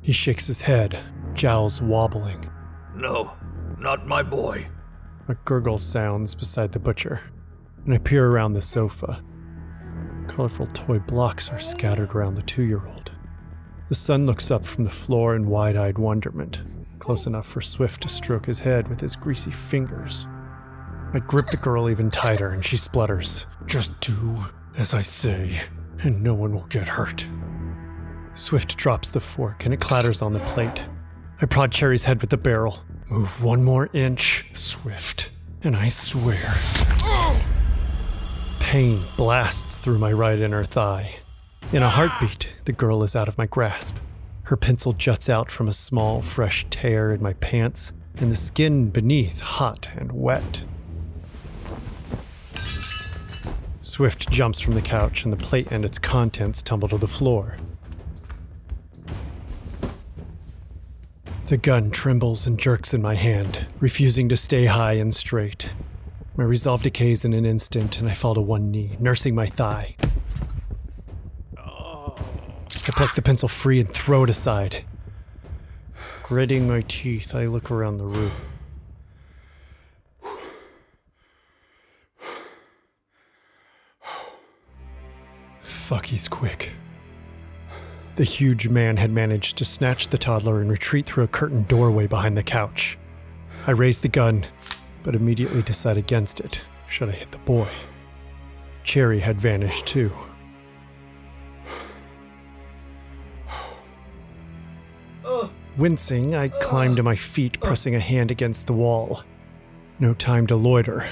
He 0.01 0.11
shakes 0.11 0.47
his 0.47 0.61
head, 0.61 0.99
jowls 1.33 1.81
wobbling. 1.81 2.49
No, 2.95 3.33
not 3.77 4.07
my 4.07 4.23
boy. 4.23 4.67
A 5.27 5.35
gurgle 5.45 5.77
sounds 5.77 6.35
beside 6.35 6.71
the 6.71 6.79
butcher, 6.79 7.21
and 7.85 7.93
I 7.93 7.97
peer 7.99 8.27
around 8.27 8.53
the 8.53 8.61
sofa. 8.61 9.23
Colorful 10.27 10.67
toy 10.67 10.99
blocks 10.99 11.51
are 11.51 11.59
scattered 11.59 12.13
around 12.13 12.35
the 12.35 12.41
two 12.43 12.63
year 12.63 12.85
old. 12.85 13.11
The 13.89 13.95
son 13.95 14.25
looks 14.25 14.51
up 14.51 14.65
from 14.65 14.83
the 14.83 14.89
floor 14.89 15.35
in 15.35 15.47
wide 15.47 15.75
eyed 15.75 15.97
wonderment, 15.97 16.61
close 16.99 17.25
enough 17.25 17.45
for 17.45 17.61
Swift 17.61 18.01
to 18.03 18.09
stroke 18.09 18.45
his 18.45 18.59
head 18.59 18.87
with 18.87 18.99
his 18.99 19.15
greasy 19.15 19.51
fingers. 19.51 20.27
I 21.13 21.19
grip 21.19 21.47
the 21.47 21.57
girl 21.57 21.89
even 21.89 22.09
tighter, 22.09 22.51
and 22.51 22.63
she 22.63 22.77
splutters. 22.77 23.47
Just 23.65 23.99
do 23.99 24.37
as 24.77 24.93
I 24.93 25.01
say, 25.01 25.59
and 26.03 26.23
no 26.23 26.33
one 26.33 26.53
will 26.53 26.67
get 26.67 26.87
hurt. 26.87 27.27
Swift 28.33 28.77
drops 28.77 29.09
the 29.09 29.19
fork, 29.19 29.65
and 29.65 29.73
it 29.73 29.81
clatters 29.81 30.21
on 30.21 30.33
the 30.33 30.39
plate. 30.41 30.87
I 31.41 31.45
prod 31.45 31.71
Cherry's 31.71 32.05
head 32.05 32.21
with 32.21 32.29
the 32.29 32.37
barrel. 32.37 32.79
Move 33.09 33.43
one 33.43 33.63
more 33.63 33.89
inch, 33.93 34.49
Swift, 34.53 35.31
and 35.63 35.75
I 35.75 35.89
swear 35.89 36.39
pain 38.71 39.01
blasts 39.17 39.79
through 39.79 39.97
my 39.97 40.13
right 40.13 40.39
inner 40.39 40.63
thigh. 40.63 41.13
In 41.73 41.83
a 41.83 41.89
heartbeat, 41.89 42.53
the 42.63 42.71
girl 42.71 43.03
is 43.03 43.17
out 43.17 43.27
of 43.27 43.37
my 43.37 43.45
grasp. 43.45 43.97
Her 44.43 44.55
pencil 44.55 44.93
juts 44.93 45.27
out 45.27 45.51
from 45.51 45.67
a 45.67 45.73
small, 45.73 46.21
fresh 46.21 46.65
tear 46.69 47.13
in 47.13 47.21
my 47.21 47.33
pants, 47.33 47.91
and 48.15 48.31
the 48.31 48.35
skin 48.37 48.89
beneath 48.89 49.41
hot 49.41 49.89
and 49.97 50.13
wet. 50.13 50.63
Swift 53.81 54.29
jumps 54.29 54.61
from 54.61 54.75
the 54.75 54.81
couch, 54.81 55.25
and 55.25 55.33
the 55.33 55.43
plate 55.45 55.67
and 55.69 55.83
its 55.83 55.99
contents 55.99 56.63
tumble 56.63 56.87
to 56.87 56.97
the 56.97 57.09
floor. 57.09 57.57
The 61.47 61.57
gun 61.57 61.91
trembles 61.91 62.47
and 62.47 62.57
jerks 62.57 62.93
in 62.93 63.01
my 63.01 63.15
hand, 63.15 63.67
refusing 63.81 64.29
to 64.29 64.37
stay 64.37 64.67
high 64.67 64.93
and 64.93 65.13
straight. 65.13 65.73
My 66.37 66.45
resolve 66.45 66.81
decays 66.81 67.25
in 67.25 67.33
an 67.33 67.45
instant, 67.45 67.99
and 67.99 68.07
I 68.09 68.13
fall 68.13 68.33
to 68.35 68.41
one 68.41 68.71
knee, 68.71 68.95
nursing 68.99 69.35
my 69.35 69.47
thigh. 69.47 69.95
I 71.57 72.91
pluck 72.95 73.15
the 73.15 73.21
pencil 73.21 73.47
free 73.47 73.79
and 73.79 73.89
throw 73.89 74.23
it 74.23 74.29
aside. 74.29 74.85
Gritting 76.23 76.67
my 76.67 76.81
teeth, 76.87 77.35
I 77.35 77.47
look 77.47 77.69
around 77.69 77.97
the 77.97 78.05
room. 78.05 78.31
Fuck, 85.59 86.05
he's 86.05 86.29
quick. 86.29 86.71
The 88.15 88.23
huge 88.23 88.69
man 88.69 88.97
had 88.97 89.11
managed 89.11 89.57
to 89.57 89.65
snatch 89.65 90.07
the 90.07 90.17
toddler 90.17 90.61
and 90.61 90.71
retreat 90.71 91.05
through 91.05 91.25
a 91.25 91.27
curtained 91.27 91.67
doorway 91.67 92.07
behind 92.07 92.37
the 92.37 92.43
couch. 92.43 92.97
I 93.67 93.71
raised 93.71 94.01
the 94.01 94.07
gun, 94.07 94.47
but 95.03 95.15
immediately 95.15 95.61
decide 95.61 95.97
against 95.97 96.39
it 96.39 96.61
should 96.87 97.09
I 97.09 97.13
hit 97.13 97.31
the 97.31 97.37
boy. 97.39 97.67
Cherry 98.83 99.19
had 99.19 99.39
vanished 99.39 99.85
too. 99.85 100.11
Wincing, 105.77 106.35
I 106.35 106.49
climbed 106.49 106.97
to 106.97 107.03
my 107.03 107.15
feet, 107.15 107.59
pressing 107.61 107.95
a 107.95 107.99
hand 107.99 108.29
against 108.29 108.65
the 108.67 108.73
wall. 108.73 109.21
No 109.99 110.13
time 110.13 110.45
to 110.47 110.55
loiter. 110.55 111.07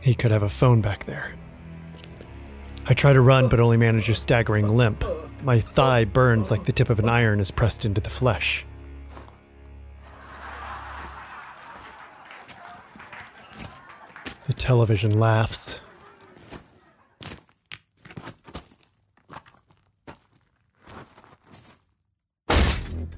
He 0.00 0.14
could 0.14 0.32
have 0.32 0.42
a 0.42 0.48
phone 0.48 0.80
back 0.80 1.06
there. 1.06 1.32
I 2.86 2.94
try 2.94 3.12
to 3.12 3.20
run, 3.20 3.48
but 3.48 3.60
only 3.60 3.76
manage 3.76 4.08
a 4.08 4.14
staggering 4.14 4.76
limp. 4.76 5.04
My 5.44 5.60
thigh 5.60 6.04
burns 6.04 6.50
like 6.50 6.64
the 6.64 6.72
tip 6.72 6.90
of 6.90 6.98
an 6.98 7.08
iron 7.08 7.38
is 7.38 7.52
pressed 7.52 7.84
into 7.84 8.00
the 8.00 8.10
flesh. 8.10 8.66
The 14.50 14.56
television 14.56 15.20
laughs. 15.20 15.78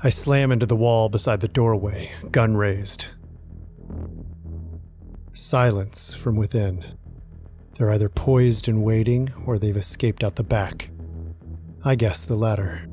I 0.02 0.10
slam 0.10 0.52
into 0.52 0.66
the 0.66 0.76
wall 0.76 1.08
beside 1.08 1.40
the 1.40 1.48
doorway, 1.48 2.12
gun 2.30 2.54
raised. 2.54 3.06
Silence 5.32 6.12
from 6.12 6.36
within. 6.36 6.98
They're 7.78 7.92
either 7.92 8.10
poised 8.10 8.68
and 8.68 8.84
waiting, 8.84 9.32
or 9.46 9.58
they've 9.58 9.74
escaped 9.74 10.22
out 10.22 10.36
the 10.36 10.42
back. 10.42 10.90
I 11.82 11.94
guess 11.94 12.24
the 12.24 12.36
latter. 12.36 12.86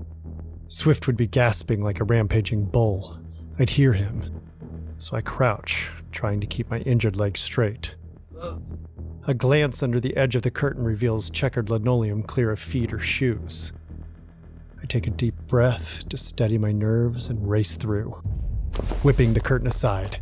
Swift 0.69 1.08
would 1.08 1.17
be 1.17 1.28
gasping 1.28 1.84
like 1.84 1.99
a 1.99 2.06
rampaging 2.06 2.63
bull. 2.67 3.19
I'd 3.60 3.71
hear 3.71 3.91
him. 3.91 4.43
So 4.97 5.17
I 5.17 5.21
crouch, 5.21 5.91
trying 6.13 6.39
to 6.39 6.47
keep 6.47 6.69
my 6.69 6.80
injured 6.80 7.17
leg 7.17 7.38
straight. 7.38 7.97
A 9.28 9.34
glance 9.34 9.84
under 9.84 9.99
the 9.99 10.17
edge 10.17 10.36
of 10.36 10.41
the 10.41 10.52
curtain 10.52 10.84
reveals 10.84 11.30
checkered 11.30 11.69
linoleum 11.69 12.23
clear 12.23 12.52
of 12.52 12.60
feet 12.60 12.93
or 12.93 12.99
shoes. 12.99 13.73
I 14.82 14.86
take 14.86 15.08
a 15.08 15.12
deep 15.12 15.36
breath 15.47 16.08
to 16.10 16.17
steady 16.17 16.58
my 16.58 16.71
nerves 16.71 17.30
and 17.30 17.49
race 17.49 17.75
through, 17.75 18.12
whipping 19.04 19.34
the 19.34 19.41
curtain 19.41 19.67
aside. 19.67 20.21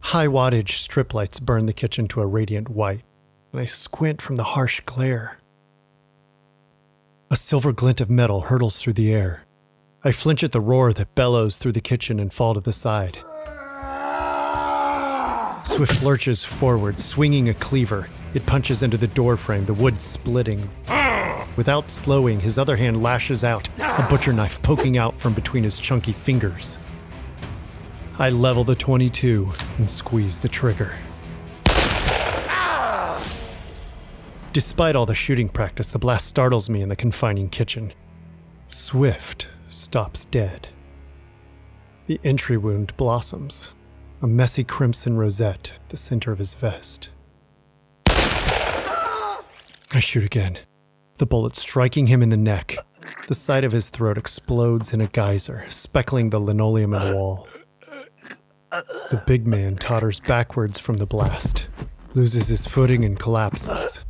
High 0.00 0.28
wattage 0.28 0.72
strip 0.72 1.14
lights 1.14 1.40
burn 1.40 1.66
the 1.66 1.72
kitchen 1.72 2.06
to 2.08 2.20
a 2.20 2.26
radiant 2.26 2.68
white, 2.68 3.02
and 3.52 3.60
I 3.60 3.64
squint 3.64 4.20
from 4.20 4.36
the 4.36 4.44
harsh 4.44 4.80
glare. 4.80 5.38
A 7.30 7.36
silver 7.36 7.72
glint 7.72 8.00
of 8.00 8.10
metal 8.10 8.42
hurtles 8.42 8.80
through 8.80 8.94
the 8.94 9.12
air. 9.12 9.46
I 10.02 10.12
flinch 10.12 10.42
at 10.42 10.52
the 10.52 10.60
roar 10.60 10.92
that 10.92 11.14
bellows 11.14 11.56
through 11.56 11.72
the 11.72 11.80
kitchen 11.80 12.18
and 12.18 12.32
fall 12.32 12.54
to 12.54 12.60
the 12.60 12.72
side. 12.72 13.18
Swift 15.70 16.02
lurches 16.02 16.44
forward, 16.44 16.98
swinging 16.98 17.48
a 17.48 17.54
cleaver. 17.54 18.08
It 18.34 18.44
punches 18.44 18.82
into 18.82 18.98
the 18.98 19.06
doorframe, 19.06 19.64
the 19.64 19.72
wood 19.72 20.02
splitting. 20.02 20.68
Without 21.54 21.92
slowing, 21.92 22.40
his 22.40 22.58
other 22.58 22.74
hand 22.74 23.00
lashes 23.00 23.44
out, 23.44 23.68
a 23.78 24.04
butcher 24.10 24.32
knife 24.32 24.60
poking 24.62 24.98
out 24.98 25.14
from 25.14 25.32
between 25.32 25.62
his 25.62 25.78
chunky 25.78 26.12
fingers. 26.12 26.80
I 28.18 28.30
level 28.30 28.64
the 28.64 28.74
22 28.74 29.52
and 29.78 29.88
squeeze 29.88 30.40
the 30.40 30.48
trigger. 30.48 30.92
Despite 34.52 34.96
all 34.96 35.06
the 35.06 35.14
shooting 35.14 35.48
practice, 35.48 35.92
the 35.92 36.00
blast 36.00 36.26
startles 36.26 36.68
me 36.68 36.82
in 36.82 36.88
the 36.88 36.96
confining 36.96 37.48
kitchen. 37.48 37.92
Swift 38.68 39.48
stops 39.68 40.24
dead. 40.24 40.66
The 42.06 42.20
entry 42.24 42.56
wound 42.56 42.96
blossoms, 42.96 43.70
a 44.22 44.26
messy 44.26 44.64
crimson 44.64 45.16
rosette 45.16 45.72
at 45.82 45.88
the 45.88 45.96
center 45.96 46.30
of 46.30 46.38
his 46.38 46.54
vest. 46.54 47.10
I 49.92 49.98
shoot 49.98 50.24
again, 50.24 50.58
the 51.18 51.26
bullet 51.26 51.56
striking 51.56 52.06
him 52.06 52.22
in 52.22 52.28
the 52.28 52.36
neck. 52.36 52.76
The 53.28 53.34
side 53.34 53.64
of 53.64 53.72
his 53.72 53.88
throat 53.88 54.18
explodes 54.18 54.92
in 54.92 55.00
a 55.00 55.06
geyser, 55.06 55.64
speckling 55.68 56.30
the 56.30 56.38
linoleum 56.38 56.92
and 56.94 57.14
wall. 57.14 57.48
The 58.70 59.22
big 59.26 59.46
man 59.46 59.76
totters 59.76 60.20
backwards 60.20 60.78
from 60.78 60.98
the 60.98 61.06
blast, 61.06 61.68
loses 62.14 62.48
his 62.48 62.66
footing, 62.66 63.04
and 63.04 63.18
collapses. 63.18 64.04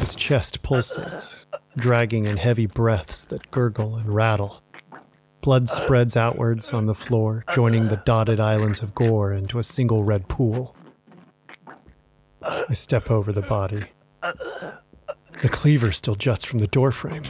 His 0.00 0.14
chest 0.14 0.62
pulsates, 0.62 1.38
dragging 1.76 2.26
in 2.26 2.36
heavy 2.36 2.66
breaths 2.66 3.24
that 3.24 3.50
gurgle 3.50 3.96
and 3.96 4.14
rattle. 4.14 4.60
Blood 5.46 5.68
spreads 5.68 6.16
outwards 6.16 6.72
on 6.72 6.86
the 6.86 6.94
floor, 6.94 7.44
joining 7.54 7.86
the 7.86 8.02
dotted 8.04 8.40
islands 8.40 8.82
of 8.82 8.96
gore 8.96 9.32
into 9.32 9.60
a 9.60 9.62
single 9.62 10.02
red 10.02 10.26
pool. 10.26 10.74
I 12.42 12.74
step 12.74 13.12
over 13.12 13.30
the 13.30 13.42
body. 13.42 13.84
The 14.22 15.48
cleaver 15.48 15.92
still 15.92 16.16
juts 16.16 16.44
from 16.44 16.58
the 16.58 16.66
doorframe. 16.66 17.22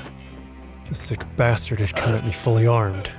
The 0.89 0.95
sick 0.95 1.27
bastard 1.37 1.79
had 1.79 1.95
come 1.95 2.15
at 2.15 2.25
me 2.25 2.33
fully 2.33 2.67
armed. 2.67 3.11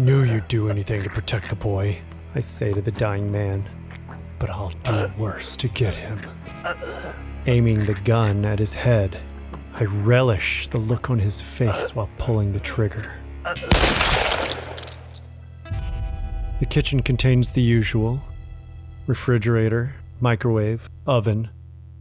Knew 0.00 0.22
you'd 0.22 0.48
do 0.48 0.70
anything 0.70 1.02
to 1.02 1.10
protect 1.10 1.50
the 1.50 1.56
boy, 1.56 2.00
I 2.34 2.40
say 2.40 2.72
to 2.72 2.80
the 2.80 2.90
dying 2.90 3.30
man. 3.30 3.68
But 4.38 4.48
I'll 4.48 4.72
do 4.82 5.10
worse 5.18 5.58
to 5.58 5.68
get 5.68 5.94
him. 5.94 6.18
Aiming 7.44 7.84
the 7.84 8.00
gun 8.02 8.46
at 8.46 8.60
his 8.60 8.72
head, 8.72 9.20
I 9.74 9.84
relish 9.84 10.68
the 10.68 10.78
look 10.78 11.10
on 11.10 11.18
his 11.18 11.38
face 11.38 11.94
while 11.94 12.08
pulling 12.16 12.52
the 12.52 12.60
trigger. 12.60 13.18
The 16.60 16.66
kitchen 16.68 17.02
contains 17.02 17.50
the 17.50 17.62
usual 17.62 18.20
refrigerator, 19.06 19.94
microwave, 20.20 20.88
oven, 21.06 21.50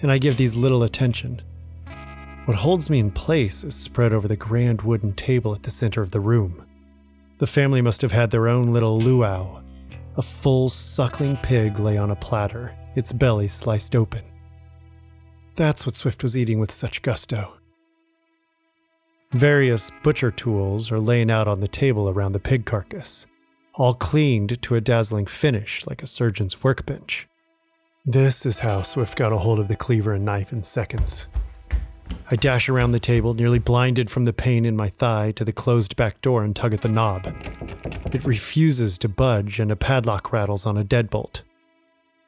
and 0.01 0.11
I 0.11 0.19
give 0.19 0.37
these 0.37 0.55
little 0.55 0.83
attention. 0.83 1.41
What 2.45 2.57
holds 2.57 2.89
me 2.89 2.99
in 2.99 3.11
place 3.11 3.63
is 3.63 3.75
spread 3.75 4.13
over 4.13 4.27
the 4.27 4.35
grand 4.35 4.83
wooden 4.83 5.13
table 5.13 5.55
at 5.55 5.63
the 5.63 5.71
center 5.71 6.01
of 6.01 6.11
the 6.11 6.19
room. 6.19 6.63
The 7.39 7.47
family 7.47 7.81
must 7.81 8.01
have 8.01 8.11
had 8.11 8.29
their 8.29 8.47
own 8.47 8.67
little 8.67 8.99
luau. 8.99 9.61
A 10.17 10.21
full 10.21 10.69
suckling 10.69 11.37
pig 11.37 11.79
lay 11.79 11.97
on 11.97 12.11
a 12.11 12.15
platter, 12.15 12.75
its 12.95 13.11
belly 13.11 13.47
sliced 13.47 13.95
open. 13.95 14.23
That's 15.55 15.85
what 15.85 15.97
Swift 15.97 16.21
was 16.21 16.37
eating 16.37 16.59
with 16.59 16.71
such 16.71 17.01
gusto. 17.01 17.57
Various 19.33 19.91
butcher 20.03 20.29
tools 20.29 20.91
are 20.91 20.99
laying 20.99 21.31
out 21.31 21.47
on 21.47 21.61
the 21.61 21.67
table 21.67 22.09
around 22.09 22.33
the 22.33 22.39
pig 22.39 22.65
carcass, 22.65 23.27
all 23.73 23.93
cleaned 23.93 24.61
to 24.61 24.75
a 24.75 24.81
dazzling 24.81 25.25
finish 25.25 25.87
like 25.87 26.03
a 26.03 26.07
surgeon's 26.07 26.61
workbench. 26.61 27.29
This 28.05 28.45
is 28.45 28.59
how 28.59 28.81
Swift 28.81 29.15
got 29.15 29.31
a 29.31 29.37
hold 29.37 29.59
of 29.59 29.69
the 29.69 29.75
cleaver 29.77 30.11
and 30.13 30.25
knife 30.25 30.51
in 30.51 30.63
seconds. 30.63 31.27
I 32.29 32.35
dash 32.35 32.67
around 32.67 32.91
the 32.91 32.99
table, 32.99 33.33
nearly 33.33 33.59
blinded 33.59 34.09
from 34.09 34.25
the 34.25 34.33
pain 34.33 34.65
in 34.65 34.75
my 34.75 34.89
thigh, 34.89 35.31
to 35.33 35.45
the 35.45 35.53
closed 35.53 35.95
back 35.95 36.19
door 36.19 36.43
and 36.43 36.53
tug 36.53 36.73
at 36.73 36.81
the 36.81 36.89
knob. 36.89 37.33
It 38.13 38.25
refuses 38.25 38.97
to 38.97 39.07
budge, 39.07 39.61
and 39.61 39.71
a 39.71 39.77
padlock 39.77 40.33
rattles 40.33 40.65
on 40.65 40.77
a 40.77 40.83
deadbolt. 40.83 41.43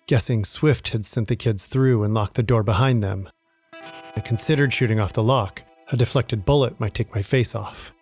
Guessing 0.07 0.45
Swift 0.45 0.89
had 0.89 1.05
sent 1.05 1.27
the 1.27 1.35
kids 1.35 1.65
through 1.65 2.03
and 2.03 2.13
locked 2.13 2.35
the 2.35 2.43
door 2.43 2.63
behind 2.63 3.03
them. 3.03 3.27
I 3.73 4.21
considered 4.21 4.71
shooting 4.71 5.01
off 5.01 5.11
the 5.11 5.23
lock. 5.23 5.63
A 5.93 5.95
deflected 5.95 6.43
bullet 6.43 6.79
might 6.79 6.95
take 6.95 7.13
my 7.13 7.21
face 7.21 7.53
off. 7.53 7.93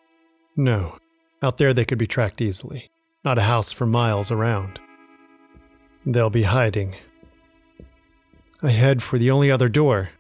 No, 0.56 0.98
out 1.44 1.58
there 1.58 1.74
they 1.74 1.84
could 1.84 1.98
be 1.98 2.08
tracked 2.08 2.40
easily. 2.40 2.90
Not 3.26 3.38
a 3.38 3.42
house 3.42 3.74
for 3.74 3.86
miles 3.86 4.32
around. 4.32 4.80
They'll 6.06 6.30
be 6.30 6.44
hiding. 6.44 6.96
I 8.64 8.70
head 8.70 9.04
for 9.04 9.20
the 9.20 9.30
only 9.30 9.52
other 9.52 9.68
door. 9.68 10.12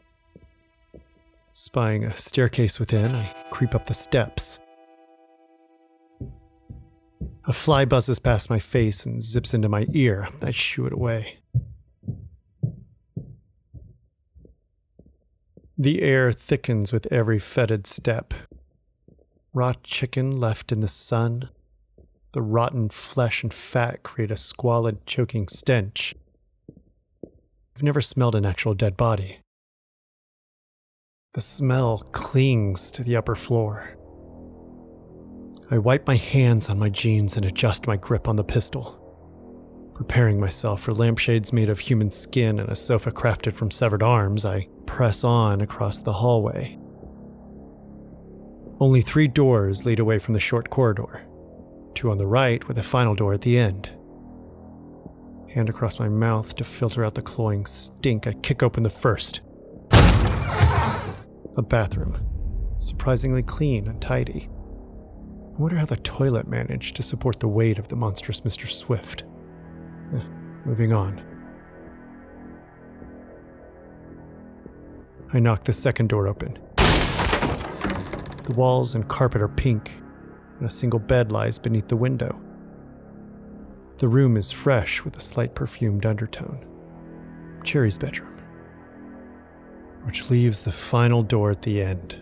Spying 1.53 2.03
a 2.03 2.17
staircase 2.17 2.77
within, 2.77 3.15
I 3.15 3.33
creep 3.51 3.73
up 3.73 3.85
the 3.85 3.93
steps. 3.93 4.59
A 7.45 7.53
fly 7.53 7.85
buzzes 7.85 8.19
past 8.19 8.49
my 8.49 8.59
face 8.59 9.05
and 9.05 9.23
zips 9.23 9.53
into 9.53 9.69
my 9.69 9.87
ear. 9.93 10.27
I 10.43 10.51
shoo 10.51 10.87
it 10.87 10.93
away. 10.93 11.40
The 15.81 16.03
air 16.03 16.31
thickens 16.31 16.93
with 16.93 17.11
every 17.11 17.39
fetid 17.39 17.87
step. 17.87 18.35
Raw 19.51 19.73
chicken 19.81 20.39
left 20.39 20.71
in 20.71 20.79
the 20.79 20.87
sun. 20.87 21.49
The 22.33 22.41
rotten 22.43 22.89
flesh 22.89 23.41
and 23.41 23.51
fat 23.51 24.03
create 24.03 24.29
a 24.29 24.37
squalid, 24.37 25.07
choking 25.07 25.47
stench. 25.47 26.13
I've 27.75 27.81
never 27.81 27.99
smelled 27.99 28.35
an 28.35 28.45
actual 28.45 28.75
dead 28.75 28.95
body. 28.95 29.39
The 31.33 31.41
smell 31.41 31.97
clings 32.11 32.91
to 32.91 33.03
the 33.03 33.15
upper 33.15 33.33
floor. 33.33 33.97
I 35.71 35.79
wipe 35.79 36.05
my 36.05 36.17
hands 36.17 36.69
on 36.69 36.77
my 36.77 36.89
jeans 36.89 37.35
and 37.37 37.43
adjust 37.43 37.87
my 37.87 37.97
grip 37.97 38.27
on 38.27 38.35
the 38.35 38.43
pistol, 38.43 39.00
preparing 39.93 40.39
myself 40.39 40.81
for 40.81 40.93
lampshades 40.93 41.53
made 41.53 41.69
of 41.69 41.79
human 41.79 42.11
skin 42.11 42.59
and 42.59 42.69
a 42.69 42.75
sofa 42.75 43.11
crafted 43.11 43.53
from 43.53 43.71
severed 43.71 44.03
arms. 44.03 44.45
I 44.45 44.67
press 44.85 45.23
on 45.23 45.61
across 45.61 46.01
the 46.01 46.13
hallway. 46.13 46.77
Only 48.79 49.01
three 49.01 49.27
doors 49.27 49.85
lead 49.85 49.99
away 49.99 50.19
from 50.19 50.33
the 50.33 50.39
short 50.39 50.69
corridor 50.69 51.27
two 52.01 52.09
on 52.09 52.17
the 52.17 52.25
right, 52.25 52.67
with 52.67 52.79
a 52.79 52.83
final 52.83 53.13
door 53.13 53.33
at 53.33 53.41
the 53.41 53.57
end. 53.57 53.89
Hand 55.53 55.69
across 55.69 55.99
my 55.99 56.09
mouth 56.09 56.55
to 56.55 56.63
filter 56.63 57.05
out 57.05 57.13
the 57.13 57.21
cloying 57.21 57.65
stink, 57.65 58.25
I 58.25 58.33
kick 58.33 58.63
open 58.63 58.81
the 58.83 58.89
first. 58.89 59.41
A 59.91 61.61
bathroom. 61.61 62.17
Surprisingly 62.77 63.43
clean 63.43 63.87
and 63.87 64.01
tidy. 64.01 64.49
I 64.49 65.61
wonder 65.61 65.77
how 65.77 65.85
the 65.85 65.97
toilet 65.97 66.47
managed 66.47 66.95
to 66.95 67.03
support 67.03 67.39
the 67.39 67.47
weight 67.47 67.77
of 67.77 67.89
the 67.89 67.95
monstrous 67.95 68.41
Mr. 68.41 68.67
Swift. 68.67 69.25
Moving 70.65 70.93
on. 70.93 71.21
I 75.33 75.39
knock 75.39 75.63
the 75.63 75.73
second 75.73 76.09
door 76.09 76.27
open. 76.27 76.59
The 76.75 78.53
walls 78.55 78.95
and 78.95 79.07
carpet 79.07 79.41
are 79.41 79.47
pink, 79.47 79.91
and 80.59 80.67
a 80.67 80.71
single 80.71 80.99
bed 80.99 81.31
lies 81.31 81.57
beneath 81.57 81.87
the 81.87 81.95
window. 81.95 82.39
The 83.97 84.07
room 84.07 84.35
is 84.35 84.51
fresh 84.51 85.03
with 85.03 85.15
a 85.15 85.21
slight 85.21 85.55
perfumed 85.55 86.05
undertone. 86.05 86.65
Cherry's 87.63 87.97
bedroom, 87.97 88.35
which 90.03 90.29
leaves 90.29 90.61
the 90.61 90.71
final 90.71 91.23
door 91.23 91.51
at 91.51 91.61
the 91.61 91.81
end. 91.81 92.17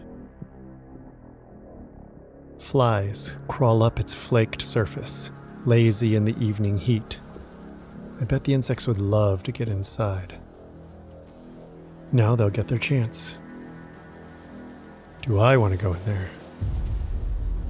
Flies 2.60 3.34
crawl 3.48 3.82
up 3.82 4.00
its 4.00 4.14
flaked 4.14 4.62
surface, 4.62 5.32
lazy 5.66 6.16
in 6.16 6.26
the 6.26 6.38
evening 6.44 6.78
heat. 6.78 7.22
I 8.22 8.26
bet 8.26 8.44
the 8.44 8.54
insects 8.54 8.86
would 8.88 9.00
love 9.00 9.44
to 9.44 9.52
get 9.52 9.70
inside. 9.70 10.36
Now 12.12 12.36
they'll 12.36 12.50
get 12.50 12.68
their 12.68 12.78
chance. 12.78 13.36
Do 15.22 15.40
I 15.40 15.58
want 15.58 15.78
to 15.78 15.84
go 15.84 15.94
in 15.94 16.04
there? 16.06 16.30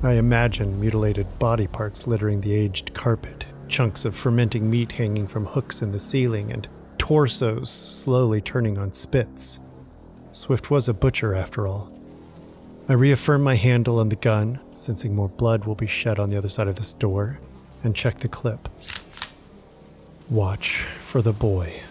I 0.02 0.14
imagine 0.14 0.80
mutilated 0.80 1.40
body 1.40 1.68
parts 1.68 2.08
littering 2.08 2.42
the 2.42 2.54
aged 2.54 2.94
carpet, 2.94 3.46
chunks 3.68 4.06
of 4.06 4.16
fermenting 4.16 4.70
meat 4.70 4.94
hanging 4.94 5.28
from 5.28 5.46
hooks 5.46 5.82
in 5.82 5.92
the 5.92 6.00
ceiling, 6.00 6.52
and 6.52 6.68
torsos 6.98 7.70
slowly 7.70 8.40
turning 8.40 8.78
on 8.78 8.94
spits. 8.94 9.60
Swift 10.32 10.72
was 10.72 10.88
a 10.88 10.94
butcher, 10.94 11.36
after 11.36 11.68
all. 11.68 11.92
I 12.88 12.94
reaffirm 12.94 13.44
my 13.44 13.56
handle 13.56 14.00
on 14.00 14.10
the 14.10 14.16
gun, 14.16 14.60
sensing 14.74 15.14
more 15.14 15.30
blood 15.30 15.66
will 15.66 15.76
be 15.76 15.86
shed 15.86 16.18
on 16.18 16.30
the 16.30 16.38
other 16.38 16.50
side 16.50 16.68
of 16.68 16.76
this 16.76 16.94
door, 16.94 17.40
and 17.84 17.96
check 17.96 18.20
the 18.20 18.28
clip. 18.30 18.70
Watch 20.30 20.84
for 20.84 21.24
the 21.24 21.34
boy. 21.34 21.82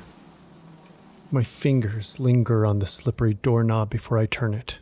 My 1.32 1.42
fingers 1.42 2.20
linger 2.20 2.64
on 2.64 2.78
the 2.78 2.86
slippery 2.86 3.34
doorknob 3.34 3.90
before 3.90 4.16
I 4.16 4.26
turn 4.26 4.54
it. 4.54 4.78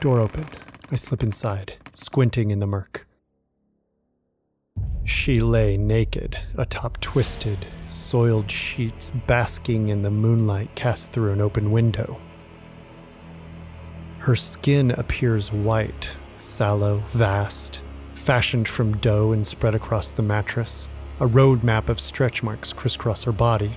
Door 0.00 0.18
open. 0.18 0.44
I 0.90 0.96
slip 0.96 1.22
inside, 1.22 1.78
squinting 1.94 2.50
in 2.50 2.60
the 2.60 2.66
murk. 2.66 3.06
She 5.04 5.40
lay 5.40 5.78
naked, 5.78 6.38
atop 6.58 7.00
twisted, 7.00 7.64
soiled 7.86 8.50
sheets 8.50 9.10
basking 9.10 9.88
in 9.88 10.02
the 10.02 10.10
moonlight 10.10 10.74
cast 10.74 11.12
through 11.12 11.32
an 11.32 11.40
open 11.40 11.70
window. 11.70 12.20
Her 14.18 14.36
skin 14.36 14.90
appears 14.90 15.50
white, 15.50 16.14
sallow, 16.36 16.98
vast, 17.06 17.82
fashioned 18.12 18.68
from 18.68 18.98
dough 18.98 19.32
and 19.32 19.46
spread 19.46 19.74
across 19.74 20.10
the 20.10 20.22
mattress. 20.22 20.90
A 21.20 21.26
road 21.26 21.62
map 21.62 21.90
of 21.90 22.00
stretch 22.00 22.42
marks 22.42 22.72
crisscross 22.72 23.24
her 23.24 23.32
body. 23.32 23.76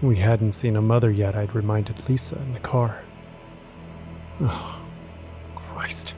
We 0.00 0.16
hadn't 0.16 0.52
seen 0.52 0.74
a 0.74 0.80
mother 0.80 1.10
yet, 1.10 1.36
I'd 1.36 1.54
reminded 1.54 2.08
Lisa 2.08 2.40
in 2.40 2.52
the 2.52 2.60
car. 2.60 3.04
Oh, 4.40 4.82
Christ. 5.54 6.14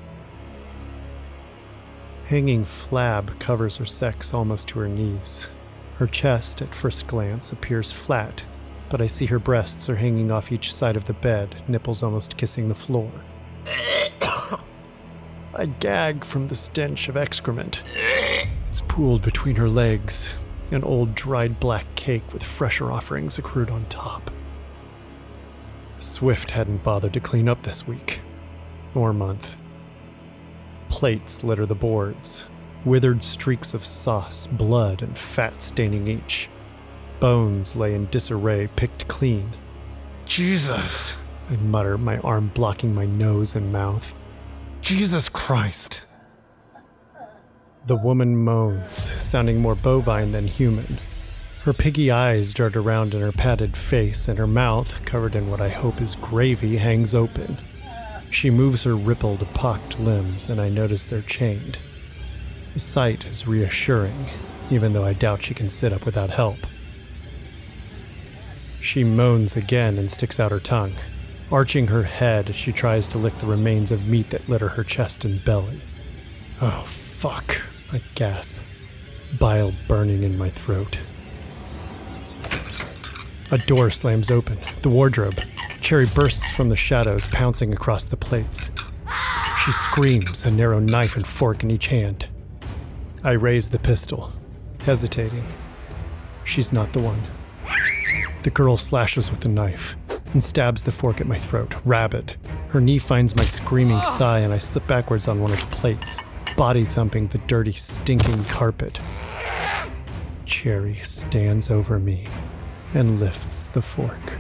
Hanging 2.26 2.64
flab 2.64 3.40
covers 3.40 3.78
her 3.78 3.84
sex 3.84 4.32
almost 4.32 4.68
to 4.68 4.78
her 4.78 4.88
knees. 4.88 5.48
Her 5.96 6.06
chest, 6.06 6.62
at 6.62 6.72
first 6.72 7.08
glance, 7.08 7.50
appears 7.50 7.90
flat, 7.90 8.44
but 8.90 9.00
I 9.00 9.06
see 9.06 9.26
her 9.26 9.40
breasts 9.40 9.88
are 9.88 9.96
hanging 9.96 10.30
off 10.30 10.52
each 10.52 10.72
side 10.72 10.96
of 10.96 11.04
the 11.04 11.14
bed, 11.14 11.64
nipples 11.66 12.04
almost 12.04 12.36
kissing 12.36 12.68
the 12.68 12.76
floor. 12.76 13.10
I 15.52 15.66
gag 15.66 16.24
from 16.24 16.46
the 16.46 16.54
stench 16.54 17.08
of 17.08 17.16
excrement. 17.16 17.82
It's 18.68 18.82
pooled 18.82 19.22
between 19.22 19.56
her 19.56 19.68
legs, 19.68 20.28
an 20.72 20.84
old 20.84 21.14
dried 21.14 21.58
black 21.58 21.86
cake 21.94 22.34
with 22.34 22.42
fresher 22.42 22.92
offerings 22.92 23.38
accrued 23.38 23.70
on 23.70 23.86
top. 23.86 24.30
Swift 26.00 26.50
hadn't 26.50 26.82
bothered 26.82 27.14
to 27.14 27.20
clean 27.20 27.48
up 27.48 27.62
this 27.62 27.86
week 27.86 28.20
or 28.94 29.14
month. 29.14 29.58
Plates 30.90 31.42
litter 31.42 31.64
the 31.64 31.74
boards, 31.74 32.46
withered 32.84 33.22
streaks 33.22 33.72
of 33.72 33.86
sauce, 33.86 34.46
blood, 34.46 35.00
and 35.00 35.16
fat 35.16 35.62
staining 35.62 36.06
each. 36.06 36.50
Bones 37.20 37.74
lay 37.74 37.94
in 37.94 38.04
disarray, 38.10 38.68
picked 38.76 39.08
clean. 39.08 39.50
Jesus! 40.26 41.16
I 41.48 41.56
mutter, 41.56 41.96
my 41.96 42.18
arm 42.18 42.50
blocking 42.52 42.94
my 42.94 43.06
nose 43.06 43.56
and 43.56 43.72
mouth. 43.72 44.14
Jesus 44.82 45.30
Christ! 45.30 46.04
The 47.88 47.96
woman 47.96 48.36
moans, 48.36 48.98
sounding 48.98 49.62
more 49.62 49.74
bovine 49.74 50.32
than 50.32 50.46
human. 50.46 50.98
Her 51.62 51.72
piggy 51.72 52.10
eyes 52.10 52.52
dart 52.52 52.76
around 52.76 53.14
in 53.14 53.22
her 53.22 53.32
padded 53.32 53.78
face, 53.78 54.28
and 54.28 54.38
her 54.38 54.46
mouth, 54.46 55.02
covered 55.06 55.34
in 55.34 55.50
what 55.50 55.62
I 55.62 55.70
hope 55.70 56.02
is 56.02 56.14
gravy, 56.16 56.76
hangs 56.76 57.14
open. 57.14 57.56
She 58.28 58.50
moves 58.50 58.84
her 58.84 58.94
rippled, 58.94 59.40
pocked 59.54 59.98
limbs, 59.98 60.50
and 60.50 60.60
I 60.60 60.68
notice 60.68 61.06
they're 61.06 61.22
chained. 61.22 61.78
The 62.74 62.80
sight 62.80 63.24
is 63.24 63.46
reassuring, 63.46 64.26
even 64.68 64.92
though 64.92 65.06
I 65.06 65.14
doubt 65.14 65.40
she 65.40 65.54
can 65.54 65.70
sit 65.70 65.90
up 65.90 66.04
without 66.04 66.28
help. 66.28 66.58
She 68.82 69.02
moans 69.02 69.56
again 69.56 69.96
and 69.96 70.10
sticks 70.10 70.38
out 70.38 70.52
her 70.52 70.60
tongue. 70.60 70.92
Arching 71.50 71.86
her 71.86 72.02
head, 72.02 72.50
as 72.50 72.56
she 72.56 72.70
tries 72.70 73.08
to 73.08 73.18
lick 73.18 73.38
the 73.38 73.46
remains 73.46 73.90
of 73.90 74.06
meat 74.06 74.28
that 74.28 74.46
litter 74.46 74.68
her 74.68 74.84
chest 74.84 75.24
and 75.24 75.42
belly. 75.42 75.80
Oh, 76.60 76.82
fuck, 76.84 77.67
I 77.90 78.02
gasp, 78.14 78.56
bile 79.38 79.72
burning 79.88 80.22
in 80.22 80.36
my 80.36 80.50
throat. 80.50 81.00
A 83.50 83.56
door 83.56 83.88
slams 83.88 84.30
open. 84.30 84.58
The 84.82 84.90
wardrobe. 84.90 85.40
Cherry 85.80 86.04
bursts 86.04 86.50
from 86.52 86.68
the 86.68 86.76
shadows, 86.76 87.26
pouncing 87.28 87.72
across 87.72 88.04
the 88.04 88.16
plates. 88.16 88.70
She 89.64 89.72
screams, 89.72 90.44
a 90.44 90.50
narrow 90.50 90.80
knife 90.80 91.16
and 91.16 91.26
fork 91.26 91.62
in 91.62 91.70
each 91.70 91.86
hand. 91.86 92.26
I 93.24 93.32
raise 93.32 93.70
the 93.70 93.78
pistol, 93.78 94.32
hesitating. 94.82 95.44
She's 96.44 96.74
not 96.74 96.92
the 96.92 97.00
one. 97.00 97.22
The 98.42 98.50
girl 98.50 98.76
slashes 98.76 99.30
with 99.30 99.40
the 99.40 99.48
knife 99.48 99.96
and 100.32 100.44
stabs 100.44 100.82
the 100.82 100.92
fork 100.92 101.22
at 101.22 101.26
my 101.26 101.38
throat, 101.38 101.74
rabid. 101.86 102.36
Her 102.68 102.82
knee 102.82 102.98
finds 102.98 103.34
my 103.34 103.44
screaming 103.44 103.96
ah. 103.96 104.16
thigh, 104.18 104.40
and 104.40 104.52
I 104.52 104.58
slip 104.58 104.86
backwards 104.86 105.26
on 105.26 105.40
one 105.40 105.52
of 105.52 105.60
the 105.60 105.76
plates, 105.76 106.20
body 106.58 106.84
thumping 106.84 107.28
the 107.28 107.38
dirty, 107.46 107.70
stinking 107.70 108.44
carpet. 108.46 109.00
Cherry 110.44 110.96
stands 111.04 111.70
over 111.70 112.00
me 112.00 112.26
and 112.94 113.20
lifts 113.20 113.68
the 113.68 113.80
fork. 113.80 114.38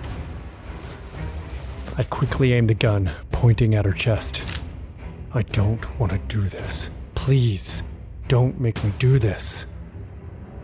I 1.96 2.02
quickly 2.02 2.54
aim 2.54 2.66
the 2.66 2.74
gun, 2.74 3.12
pointing 3.30 3.76
at 3.76 3.84
her 3.84 3.92
chest. 3.92 4.60
I 5.32 5.42
don't 5.42 6.00
want 6.00 6.10
to 6.10 6.18
do 6.26 6.40
this. 6.40 6.90
Please, 7.14 7.84
don't 8.26 8.58
make 8.58 8.82
me 8.82 8.92
do 8.98 9.20
this. 9.20 9.66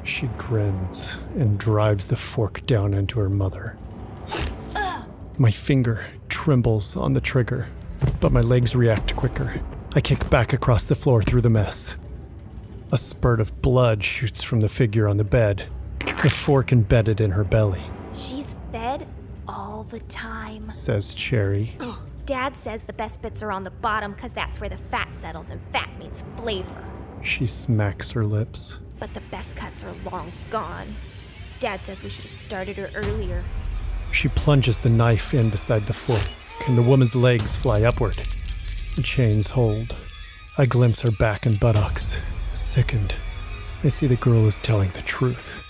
She 0.02 0.26
grins 0.36 1.18
and 1.36 1.56
drives 1.56 2.08
the 2.08 2.16
fork 2.16 2.66
down 2.66 2.94
into 2.94 3.20
her 3.20 3.30
mother. 3.30 3.78
My 5.38 5.52
finger 5.52 6.04
trembles 6.28 6.96
on 6.96 7.12
the 7.12 7.20
trigger, 7.20 7.68
but 8.18 8.32
my 8.32 8.40
legs 8.40 8.74
react 8.74 9.14
quicker. 9.14 9.60
I 9.94 10.00
kick 10.00 10.28
back 10.28 10.52
across 10.52 10.84
the 10.84 10.94
floor 10.94 11.22
through 11.22 11.42
the 11.42 11.50
mess. 11.50 11.96
A 12.92 12.98
spurt 12.98 13.40
of 13.40 13.60
blood 13.62 14.02
shoots 14.02 14.42
from 14.42 14.60
the 14.60 14.68
figure 14.68 15.08
on 15.08 15.16
the 15.16 15.24
bed, 15.24 15.66
the 16.22 16.30
fork 16.30 16.72
embedded 16.72 17.20
in 17.20 17.30
her 17.30 17.44
belly, 17.44 17.82
She's 18.12 18.56
fed 18.70 19.06
all 19.48 19.84
the 19.84 20.00
time. 20.00 20.70
says 20.70 21.14
Cherry. 21.14 21.76
Dad 22.26 22.56
says 22.56 22.82
the 22.84 22.92
best 22.92 23.20
bits 23.20 23.42
are 23.42 23.52
on 23.52 23.64
the 23.64 23.70
bottom 23.70 24.12
because 24.12 24.32
that's 24.32 24.60
where 24.60 24.68
the 24.70 24.76
fat 24.76 25.12
settles 25.12 25.50
and 25.50 25.60
fat 25.72 25.90
means 25.98 26.24
flavor. 26.36 26.82
She 27.22 27.46
smacks 27.46 28.10
her 28.12 28.24
lips. 28.24 28.80
But 28.98 29.12
the 29.12 29.20
best 29.30 29.56
cuts 29.56 29.84
are 29.84 29.94
long 30.10 30.32
gone. 30.50 30.94
Dad 31.60 31.82
says 31.82 32.02
we 32.02 32.08
should 32.08 32.24
have 32.24 32.32
started 32.32 32.76
her 32.76 32.90
earlier. 32.94 33.44
She 34.10 34.28
plunges 34.28 34.80
the 34.80 34.88
knife 34.88 35.34
in 35.34 35.50
beside 35.50 35.86
the 35.86 35.92
fork, 35.92 36.24
and 36.68 36.78
the 36.78 36.82
woman's 36.82 37.16
legs 37.16 37.56
fly 37.56 37.82
upward. 37.82 38.16
The 38.96 39.02
chains 39.02 39.50
hold. 39.50 39.94
I 40.56 40.66
glimpse 40.66 41.00
her 41.00 41.10
back 41.10 41.46
and 41.46 41.58
buttocks. 41.58 42.20
Sickened, 42.52 43.14
I 43.82 43.88
see 43.88 44.06
the 44.06 44.14
girl 44.16 44.46
is 44.46 44.60
telling 44.60 44.90
the 44.90 45.02
truth. 45.02 45.64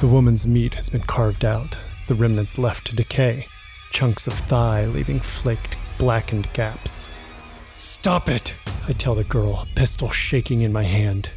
The 0.00 0.06
woman's 0.06 0.46
meat 0.46 0.74
has 0.74 0.90
been 0.90 1.00
carved 1.00 1.46
out, 1.46 1.78
the 2.06 2.14
remnants 2.14 2.58
left 2.58 2.86
to 2.88 2.94
decay, 2.94 3.46
chunks 3.92 4.26
of 4.26 4.34
thigh 4.34 4.84
leaving 4.84 5.20
flaked, 5.20 5.78
blackened 5.96 6.52
gaps. 6.52 7.08
Stop 7.78 8.28
it, 8.28 8.54
I 8.86 8.92
tell 8.92 9.14
the 9.14 9.24
girl, 9.24 9.66
pistol 9.74 10.10
shaking 10.10 10.60
in 10.60 10.72
my 10.72 10.84
hand. 10.84 11.30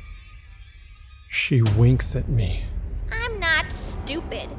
She 1.29 1.61
winks 1.61 2.17
at 2.17 2.27
me. 2.27 2.65
I'm 3.13 3.39
not 3.39 3.71
stupid. 3.71 4.49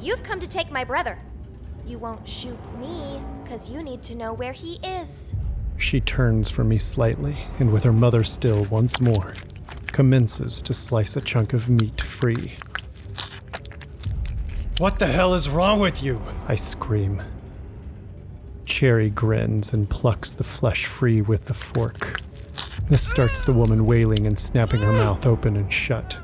You've 0.00 0.22
come 0.22 0.40
to 0.40 0.48
take 0.48 0.70
my 0.70 0.84
brother. 0.84 1.18
You 1.86 1.98
won't 1.98 2.26
shoot 2.26 2.58
me, 2.78 3.20
because 3.42 3.68
you 3.68 3.82
need 3.82 4.02
to 4.04 4.14
know 4.14 4.32
where 4.32 4.52
he 4.52 4.80
is. 4.82 5.34
She 5.82 6.00
turns 6.00 6.48
from 6.48 6.68
me 6.68 6.78
slightly, 6.78 7.36
and 7.58 7.70
with 7.72 7.82
her 7.82 7.92
mother 7.92 8.22
still 8.22 8.64
once 8.70 9.00
more, 9.00 9.34
commences 9.88 10.62
to 10.62 10.72
slice 10.72 11.16
a 11.16 11.20
chunk 11.20 11.52
of 11.52 11.68
meat 11.68 12.00
free. 12.00 12.54
What 14.78 15.00
the 15.00 15.08
hell 15.08 15.34
is 15.34 15.50
wrong 15.50 15.80
with 15.80 16.02
you? 16.02 16.22
I 16.46 16.54
scream. 16.54 17.20
Cherry 18.64 19.10
grins 19.10 19.74
and 19.74 19.90
plucks 19.90 20.32
the 20.32 20.44
flesh 20.44 20.86
free 20.86 21.20
with 21.20 21.46
the 21.46 21.54
fork. 21.54 22.20
This 22.88 23.06
starts 23.06 23.42
the 23.42 23.52
woman 23.52 23.84
wailing 23.84 24.26
and 24.26 24.38
snapping 24.38 24.80
her 24.80 24.92
mouth 24.92 25.26
open 25.26 25.56
and 25.56 25.70
shut. 25.70 26.16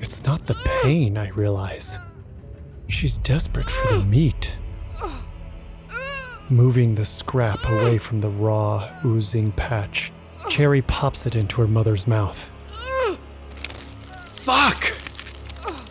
It's 0.00 0.24
not 0.24 0.46
the 0.46 0.56
pain, 0.82 1.18
I 1.18 1.28
realize. 1.28 1.98
She's 2.88 3.18
desperate 3.18 3.70
for 3.70 3.98
the 3.98 4.04
meat. 4.04 4.58
Moving 6.50 6.96
the 6.96 7.04
scrap 7.04 7.68
away 7.68 7.96
from 7.96 8.18
the 8.18 8.28
raw, 8.28 8.90
oozing 9.04 9.52
patch, 9.52 10.10
Cherry 10.48 10.82
pops 10.82 11.24
it 11.24 11.36
into 11.36 11.60
her 11.60 11.68
mother's 11.68 12.08
mouth. 12.08 12.50
Fuck! 14.30 14.96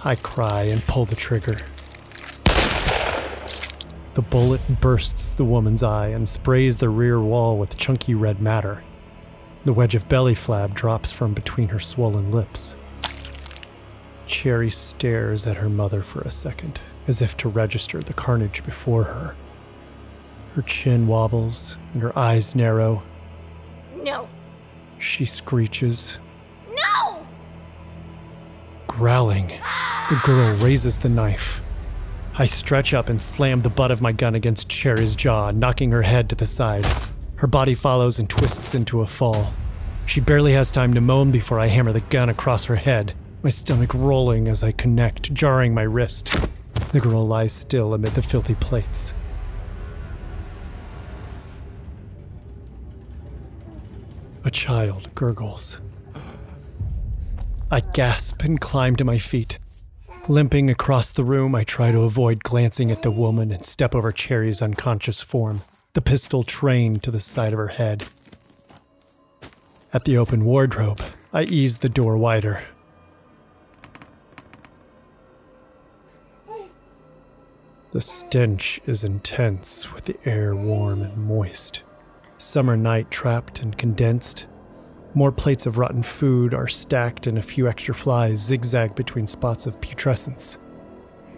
I 0.04 0.16
cry 0.16 0.64
and 0.64 0.82
pull 0.82 1.06
the 1.06 1.16
trigger. 1.16 1.60
The 4.16 4.22
bullet 4.22 4.82
bursts 4.82 5.34
the 5.34 5.46
woman's 5.46 5.82
eye 5.82 6.10
and 6.10 6.28
sprays 6.28 6.76
the 6.76 6.90
rear 6.90 7.22
wall 7.22 7.58
with 7.58 7.78
chunky 7.78 8.14
red 8.14 8.42
matter. 8.42 8.84
The 9.64 9.72
wedge 9.72 9.96
of 9.96 10.10
belly 10.10 10.36
flab 10.36 10.74
drops 10.74 11.10
from 11.10 11.34
between 11.34 11.70
her 11.70 11.80
swollen 11.80 12.32
lips. 12.32 12.76
Cherry 14.26 14.72
stares 14.72 15.48
at 15.48 15.56
her 15.56 15.70
mother 15.70 16.02
for 16.02 16.20
a 16.22 16.32
second, 16.32 16.82
as 17.08 17.22
if 17.22 17.38
to 17.38 17.48
register 17.48 18.02
the 18.02 18.14
carnage 18.14 18.62
before 18.66 19.06
her. 19.06 19.36
Her 20.56 20.62
chin 20.64 21.08
wobbles 21.08 21.78
and 21.94 22.02
her 22.02 22.18
eyes 22.18 22.56
narrow. 22.56 23.04
No. 24.04 24.28
She 24.98 25.26
screeches. 25.26 26.20
No! 26.70 27.26
Growling, 28.88 29.48
the 29.48 29.60
ah! 29.62 30.22
girl 30.26 30.58
raises 30.58 30.98
the 30.98 31.10
knife. 31.10 31.62
I 32.38 32.46
stretch 32.46 32.94
up 32.94 33.10
and 33.10 33.22
slam 33.22 33.62
the 33.62 33.70
butt 33.70 33.92
of 33.92 34.02
my 34.02 34.12
gun 34.12 34.34
against 34.34 34.70
Cherry's 34.70 35.16
jaw, 35.16 35.52
knocking 35.52 35.92
her 35.92 36.02
head 36.02 36.30
to 36.30 36.36
the 36.36 36.46
side. 36.46 36.86
Her 37.36 37.48
body 37.48 37.76
follows 37.76 38.18
and 38.18 38.30
twists 38.30 38.74
into 38.74 39.02
a 39.02 39.08
fall. 39.08 39.54
She 40.06 40.20
barely 40.22 40.54
has 40.54 40.72
time 40.72 40.94
to 40.96 41.02
moan 41.02 41.32
before 41.32 41.60
I 41.60 41.68
hammer 41.68 41.92
the 41.92 42.00
gun 42.00 42.30
across 42.30 42.66
her 42.66 42.76
head, 42.76 43.14
my 43.44 43.50
stomach 43.50 43.94
rolling 43.94 44.48
as 44.48 44.64
I 44.64 44.72
connect, 44.72 45.34
jarring 45.34 45.74
my 45.74 45.84
wrist. 45.84 46.36
The 46.92 47.00
girl 47.00 47.28
lies 47.28 47.54
still 47.54 47.94
amid 47.94 48.16
the 48.16 48.22
filthy 48.22 48.56
plates. 48.56 49.14
A 54.50 54.52
child 54.52 55.14
gurgles. 55.14 55.80
I 57.70 57.82
gasp 57.82 58.44
and 58.44 58.60
climb 58.60 58.96
to 58.96 59.04
my 59.04 59.20
feet. 59.20 59.60
Limping 60.28 60.72
across 60.72 61.12
the 61.12 61.24
room, 61.24 61.54
I 61.54 61.64
try 61.64 61.92
to 61.92 62.02
avoid 62.02 62.44
glancing 62.44 62.90
at 62.90 63.04
the 63.04 63.12
woman 63.12 63.52
and 63.52 63.64
step 63.64 63.94
over 63.94 64.12
Cherry's 64.12 64.60
unconscious 64.60 65.22
form, 65.22 65.62
the 65.94 66.02
pistol 66.02 66.42
trained 66.42 67.04
to 67.04 67.12
the 67.12 67.20
side 67.20 67.54
of 67.54 67.60
her 67.60 67.68
head. 67.68 68.08
At 69.94 70.06
the 70.06 70.18
open 70.18 70.44
wardrobe, 70.44 71.04
I 71.32 71.44
ease 71.44 71.78
the 71.78 71.88
door 71.88 72.18
wider. 72.18 72.66
The 77.92 78.02
stench 78.02 78.82
is 78.88 79.04
intense, 79.04 79.94
with 79.94 80.06
the 80.06 80.18
air 80.26 80.56
warm 80.56 81.04
and 81.04 81.18
moist. 81.18 81.84
Summer 82.42 82.78
night 82.78 83.12
trapped 83.12 83.62
and 83.62 83.78
condensed. 83.78 84.48
More 85.14 85.32
plates 85.32 85.66
of 85.66 85.78
rotten 85.78 86.02
food 86.02 86.54
are 86.54 86.70
stacked, 86.70 87.28
and 87.28 87.38
a 87.38 87.42
few 87.42 87.68
extra 87.68 87.94
flies 87.94 88.40
zigzag 88.40 88.96
between 88.96 89.28
spots 89.28 89.66
of 89.66 89.82
putrescence. 89.82 90.58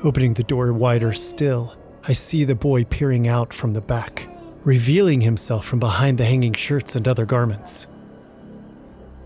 Opening 0.04 0.36
the 0.36 0.44
door 0.44 0.72
wider 0.72 1.12
still, 1.12 1.76
I 2.04 2.14
see 2.14 2.44
the 2.44 2.54
boy 2.54 2.84
peering 2.84 3.28
out 3.28 3.52
from 3.52 3.72
the 3.72 3.82
back, 3.82 4.30
revealing 4.64 5.22
himself 5.22 5.66
from 5.66 5.80
behind 5.80 6.20
the 6.20 6.26
hanging 6.26 6.54
shirts 6.54 6.96
and 6.96 7.08
other 7.08 7.26
garments. 7.26 7.88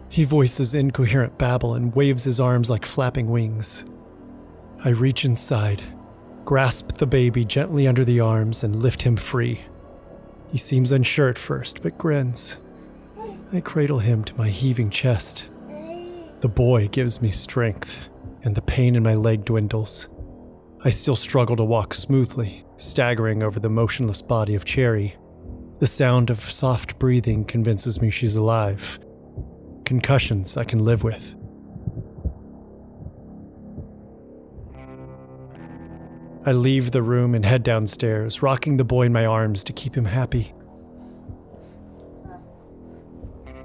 He 0.07 0.23
voices 0.23 0.73
incoherent 0.73 1.37
babble 1.37 1.73
and 1.73 1.93
waves 1.93 2.23
his 2.23 2.39
arms 2.39 2.69
like 2.69 2.85
flapping 2.85 3.29
wings. 3.29 3.83
I 4.85 4.91
reach 4.91 5.25
inside, 5.25 5.83
grasp 6.45 6.93
the 6.93 7.05
baby 7.05 7.43
gently 7.43 7.85
under 7.85 8.05
the 8.05 8.21
arms, 8.21 8.63
and 8.63 8.77
lift 8.77 9.01
him 9.01 9.17
free. 9.17 9.65
He 10.55 10.59
seems 10.59 10.93
unsure 10.93 11.27
at 11.27 11.37
first, 11.37 11.81
but 11.81 11.97
grins. 11.97 12.61
I 13.51 13.59
cradle 13.59 13.99
him 13.99 14.23
to 14.23 14.35
my 14.35 14.47
heaving 14.47 14.89
chest. 14.89 15.51
The 16.39 16.47
boy 16.47 16.87
gives 16.87 17.21
me 17.21 17.29
strength, 17.29 18.07
and 18.41 18.55
the 18.55 18.61
pain 18.61 18.95
in 18.95 19.03
my 19.03 19.15
leg 19.15 19.43
dwindles. 19.43 20.07
I 20.85 20.91
still 20.91 21.17
struggle 21.17 21.57
to 21.57 21.65
walk 21.65 21.93
smoothly, 21.93 22.63
staggering 22.77 23.43
over 23.43 23.59
the 23.59 23.67
motionless 23.67 24.21
body 24.21 24.55
of 24.55 24.63
Cherry. 24.63 25.17
The 25.79 25.87
sound 25.87 26.29
of 26.29 26.39
soft 26.39 26.99
breathing 26.99 27.43
convinces 27.43 28.01
me 28.01 28.09
she's 28.09 28.37
alive. 28.37 28.97
Concussions 29.83 30.55
I 30.55 30.63
can 30.63 30.85
live 30.85 31.03
with. 31.03 31.34
I 36.47 36.51
leave 36.51 36.91
the 36.91 37.01
room 37.01 37.33
and 37.33 37.43
head 37.43 37.63
downstairs, 37.63 38.43
rocking 38.43 38.77
the 38.77 38.83
boy 38.83 39.07
in 39.07 39.13
my 39.13 39.25
arms 39.25 39.63
to 39.63 39.73
keep 39.73 39.97
him 39.97 40.05
happy. 40.05 40.53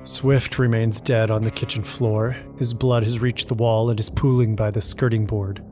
Swift 0.04 0.58
remains 0.58 1.02
dead 1.02 1.30
on 1.30 1.44
the 1.44 1.50
kitchen 1.50 1.82
floor. 1.82 2.36
His 2.58 2.72
blood 2.72 3.02
has 3.02 3.18
reached 3.18 3.48
the 3.48 3.54
wall 3.54 3.90
and 3.90 4.00
is 4.00 4.08
pooling 4.08 4.56
by 4.56 4.70
the 4.70 4.80
skirting 4.80 5.26
board. 5.26 5.62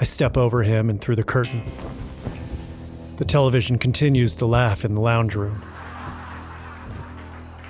I 0.00 0.04
step 0.04 0.36
over 0.36 0.64
him 0.64 0.90
and 0.90 1.00
through 1.00 1.14
the 1.14 1.22
curtain. 1.22 1.62
The 3.18 3.24
television 3.24 3.78
continues 3.78 4.34
to 4.36 4.46
laugh 4.46 4.84
in 4.84 4.96
the 4.96 5.00
lounge 5.00 5.36
room. 5.36 5.62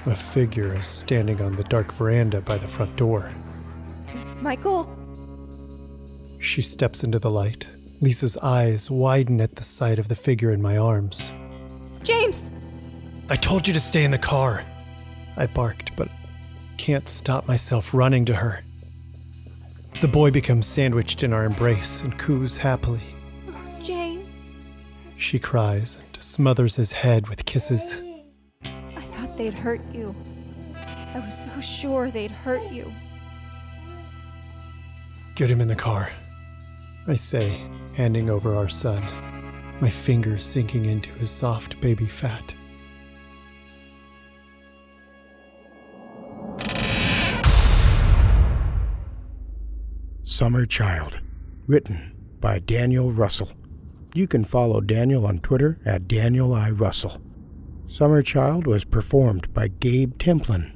A 0.07 0.15
figure 0.15 0.75
is 0.75 0.87
standing 0.87 1.43
on 1.43 1.57
the 1.57 1.65
dark 1.65 1.93
veranda 1.93 2.41
by 2.41 2.57
the 2.57 2.69
front 2.69 2.97
door. 2.97 3.31
Michael? 4.41 4.89
She 6.39 6.63
steps 6.63 7.05
into 7.05 7.19
the 7.19 7.31
light. 7.31 7.67
Lisa's 8.03 8.37
eyes 8.39 8.91
widen 8.91 9.41
at 9.43 9.57
the 9.57 9.63
sight 9.63 9.99
of 9.99 10.09
the 10.09 10.15
figure 10.15 10.53
in 10.53 10.63
my 10.63 10.79
arms. 10.79 11.35
James! 12.03 12.51
I 13.29 13.37
told 13.37 13.69
you 13.69 13.75
to 13.75 13.81
stay 13.81 14.05
in 14.05 14.11
the 14.11 14.19
car. 14.19 14.65
I 15.37 15.47
barked, 15.47 15.95
but 15.97 16.09
can't 16.79 17.09
stop 17.09 17.47
myself 17.47 17.93
running 17.93 18.25
to 18.25 18.35
her. 18.35 18.63
The 20.01 20.09
boy 20.09 20.31
becomes 20.31 20.67
sandwiched 20.67 21.23
in 21.23 21.35
our 21.35 21.45
embrace 21.45 22.01
and 22.01 22.19
coos 22.19 22.57
happily. 22.57 23.03
Oh, 23.49 23.83
James. 23.83 24.63
She 25.19 25.39
cries 25.39 25.97
and 25.97 26.23
smothers 26.23 26.77
his 26.77 26.93
head 26.93 27.29
with 27.29 27.45
kisses. 27.45 28.03
I 28.65 29.03
thought 29.03 29.37
they'd 29.37 29.53
hurt 29.53 29.83
you. 29.93 30.17
I 30.75 31.19
was 31.19 31.45
so 31.45 31.61
sure 31.61 32.11
they'd 32.11 32.31
hurt 32.31 32.73
you. 32.73 32.91
Get 35.35 35.51
him 35.51 35.61
in 35.61 35.69
the 35.69 35.77
car, 35.77 36.11
I 37.07 37.17
say, 37.17 37.61
handing 37.95 38.31
over 38.31 38.55
our 38.55 38.69
son, 38.69 39.03
my 39.81 39.91
fingers 39.91 40.45
sinking 40.45 40.87
into 40.87 41.11
his 41.13 41.31
soft 41.31 41.81
baby 41.81 42.07
fat. 42.07 42.55
Summer 50.23 50.65
Child, 50.65 51.21
written 51.67 52.15
by 52.41 52.59
Daniel 52.59 53.13
Russell. 53.13 53.53
You 54.15 54.27
can 54.27 54.45
follow 54.45 54.81
Daniel 54.81 55.27
on 55.27 55.41
Twitter 55.41 55.79
at 55.85 56.09
Daniel 56.09 56.55
I. 56.55 56.71
Russell. 56.71 57.21
Summer 57.85 58.23
Child 58.23 58.67
was 58.67 58.85
performed 58.85 59.53
by 59.53 59.69
Gabe 59.69 60.17
Templin. 60.19 60.73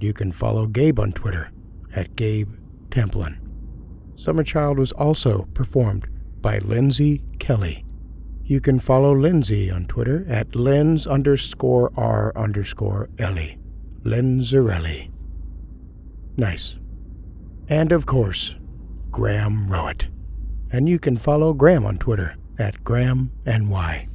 You 0.00 0.12
can 0.12 0.32
follow 0.32 0.66
Gabe 0.66 0.98
on 0.98 1.12
Twitter 1.12 1.50
at 1.94 2.16
Gabe 2.16 2.52
Templin. 2.90 3.38
Summer 4.16 4.42
Child 4.42 4.78
was 4.78 4.92
also 4.92 5.44
performed 5.54 6.06
by 6.46 6.58
Lindsey 6.58 7.24
Kelly. 7.40 7.84
You 8.44 8.60
can 8.60 8.78
follow 8.78 9.12
Lindsey 9.12 9.68
on 9.68 9.86
Twitter 9.86 10.24
at 10.28 10.54
lens 10.54 11.04
underscore 11.04 11.90
r 11.96 12.32
underscore 12.36 13.08
ellie. 13.18 13.58
Lenzarelli. 14.04 15.10
Nice. 16.36 16.78
And 17.68 17.90
of 17.90 18.06
course, 18.06 18.54
Graham 19.10 19.66
Rowat. 19.68 20.06
And 20.70 20.88
you 20.88 21.00
can 21.00 21.16
follow 21.16 21.52
Graham 21.52 21.84
on 21.84 21.98
Twitter 21.98 22.36
at 22.60 22.84
GrahamNY. 22.84 24.08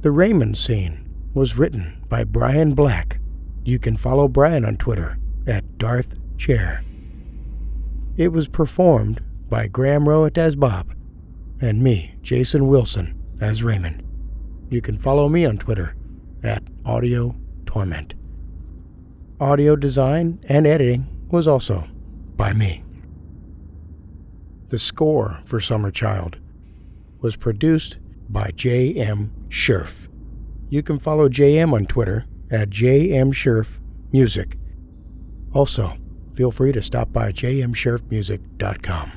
The 0.00 0.10
Raymond 0.10 0.58
scene 0.58 1.08
was 1.34 1.56
written 1.56 2.04
by 2.08 2.24
Brian 2.24 2.74
Black. 2.74 3.20
You 3.62 3.78
can 3.78 3.96
follow 3.96 4.26
Brian 4.26 4.64
on 4.64 4.76
Twitter 4.76 5.18
at 5.46 5.78
Darth 5.78 6.16
Chair. 6.36 6.82
It 8.16 8.32
was 8.32 8.48
performed 8.48 9.22
by 9.48 9.66
Graham 9.66 10.04
Rowat 10.04 10.38
as 10.38 10.56
Bob 10.56 10.94
and 11.60 11.82
me, 11.82 12.14
Jason 12.22 12.68
Wilson, 12.68 13.20
as 13.40 13.62
Raymond. 13.62 14.02
You 14.70 14.80
can 14.80 14.96
follow 14.96 15.28
me 15.28 15.44
on 15.44 15.58
Twitter 15.58 15.96
at 16.42 16.62
Audio 16.84 17.34
Torment. 17.66 18.14
Audio 19.40 19.76
design 19.76 20.40
and 20.48 20.66
editing 20.66 21.06
was 21.30 21.46
also 21.46 21.86
by 22.36 22.52
me. 22.52 22.84
The 24.68 24.78
score 24.78 25.40
for 25.44 25.60
Summer 25.60 25.90
Child 25.90 26.38
was 27.20 27.36
produced 27.36 27.98
by 28.28 28.50
J.M. 28.54 29.32
Scherf. 29.48 30.08
You 30.68 30.82
can 30.82 30.98
follow 30.98 31.28
J.M. 31.28 31.72
on 31.72 31.86
Twitter 31.86 32.26
at 32.50 32.68
J.M. 32.68 33.32
Scherf 33.32 33.80
Music. 34.12 34.58
Also, 35.54 35.96
feel 36.34 36.50
free 36.50 36.72
to 36.72 36.82
stop 36.82 37.12
by 37.12 37.32
jmscherfmusic.com. 37.32 39.12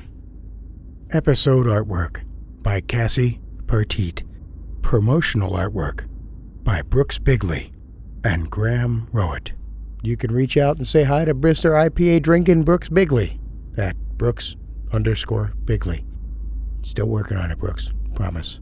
Episode 1.14 1.66
artwork 1.66 2.22
by 2.62 2.80
Cassie 2.80 3.38
Pertiet. 3.66 4.22
Promotional 4.80 5.52
artwork 5.52 6.08
by 6.64 6.80
Brooks 6.80 7.18
Bigley 7.18 7.70
and 8.24 8.50
Graham 8.50 9.08
Rowat. 9.12 9.50
You 10.02 10.16
can 10.16 10.32
reach 10.32 10.56
out 10.56 10.78
and 10.78 10.86
say 10.86 11.02
hi 11.02 11.26
to 11.26 11.34
Brister 11.34 11.72
IPA 11.72 12.22
drinking 12.22 12.62
Brooks 12.62 12.88
Bigley 12.88 13.38
at 13.76 13.94
Brooks 14.16 14.56
underscore 14.90 15.52
Bigley. 15.66 16.06
Still 16.80 17.08
working 17.08 17.36
on 17.36 17.50
it, 17.50 17.58
Brooks. 17.58 17.92
Promise. 18.14 18.60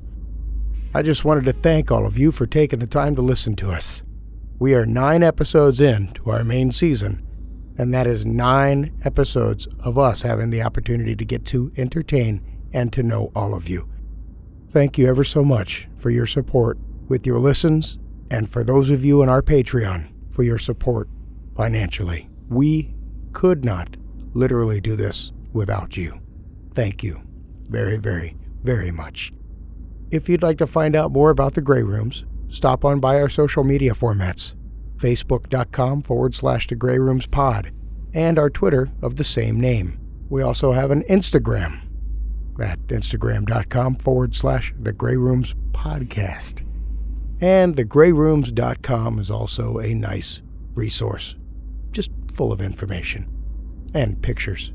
I 0.92 1.03
just 1.03 1.24
wanted 1.24 1.44
to 1.44 1.53
thank 1.53 1.92
all 1.92 2.05
of 2.05 2.18
you 2.18 2.32
for 2.32 2.46
taking 2.46 2.80
the 2.80 2.88
time 2.88 3.14
to 3.14 3.22
listen 3.22 3.55
to 3.57 3.70
us. 3.70 4.03
We 4.59 4.74
are 4.74 4.84
nine 4.84 5.22
episodes 5.22 5.80
in 5.80 6.09
to 6.14 6.30
our 6.30 6.42
main 6.42 6.72
season, 6.72 7.24
and 7.81 7.95
that 7.95 8.07
is 8.07 8.26
nine 8.26 8.93
episodes 9.07 9.66
of 9.78 9.97
us 9.97 10.20
having 10.20 10.51
the 10.51 10.61
opportunity 10.61 11.16
to 11.16 11.24
get 11.24 11.47
to 11.47 11.72
entertain 11.78 12.43
and 12.74 12.93
to 12.93 13.03
know 13.03 13.33
all 13.35 13.55
of 13.55 13.70
you. 13.70 13.89
Thank 14.68 14.99
you 14.99 15.07
ever 15.09 15.24
so 15.24 15.43
much 15.43 15.89
for 15.97 16.11
your 16.11 16.26
support 16.26 16.76
with 17.09 17.26
your 17.26 17.39
listens, 17.39 17.99
and 18.31 18.51
for 18.51 18.62
those 18.62 18.91
of 18.91 19.03
you 19.03 19.22
on 19.22 19.31
our 19.31 19.41
Patreon 19.41 20.11
for 20.31 20.43
your 20.43 20.59
support 20.59 21.09
financially. 21.57 22.28
We 22.51 22.95
could 23.33 23.64
not 23.64 23.97
literally 24.35 24.83
do 24.83 24.95
this 24.95 25.33
without 25.55 25.97
you. 25.97 26.20
Thank 26.74 27.03
you 27.03 27.22
very, 27.70 27.97
very, 27.97 28.37
very 28.62 28.91
much. 28.91 29.33
If 30.11 30.28
you'd 30.28 30.43
like 30.43 30.59
to 30.59 30.66
find 30.66 30.95
out 30.95 31.12
more 31.12 31.31
about 31.31 31.55
the 31.55 31.62
Grey 31.62 31.83
Rooms, 31.83 32.26
stop 32.51 32.85
on 32.85 33.01
by 33.01 33.18
our 33.18 33.31
social 33.31 33.64
media 33.64 33.95
formats 33.95 34.55
facebook.com 35.01 36.03
forward 36.03 36.34
slash 36.34 36.66
the 36.66 36.76
Grey 36.76 36.98
Rooms 36.98 37.26
pod 37.26 37.72
and 38.12 38.38
our 38.38 38.51
Twitter 38.51 38.90
of 39.03 39.16
the 39.16 39.24
same 39.24 39.59
name. 39.59 39.98
We 40.28 40.42
also 40.42 40.72
have 40.72 40.90
an 40.90 41.03
Instagram 41.05 41.80
at 42.61 42.78
instagram.com 42.88 43.96
forward 43.96 44.34
slash 44.34 44.74
the 44.78 44.92
Grey 44.92 45.16
Rooms 45.16 45.55
podcast. 45.72 46.66
And 47.40 47.74
thegreyrooms.com 47.74 49.18
is 49.18 49.30
also 49.30 49.78
a 49.78 49.94
nice 49.94 50.42
resource, 50.74 51.36
just 51.90 52.11
full 52.32 52.53
of 52.53 52.61
information 52.61 53.28
and 53.94 54.22
pictures. 54.22 54.72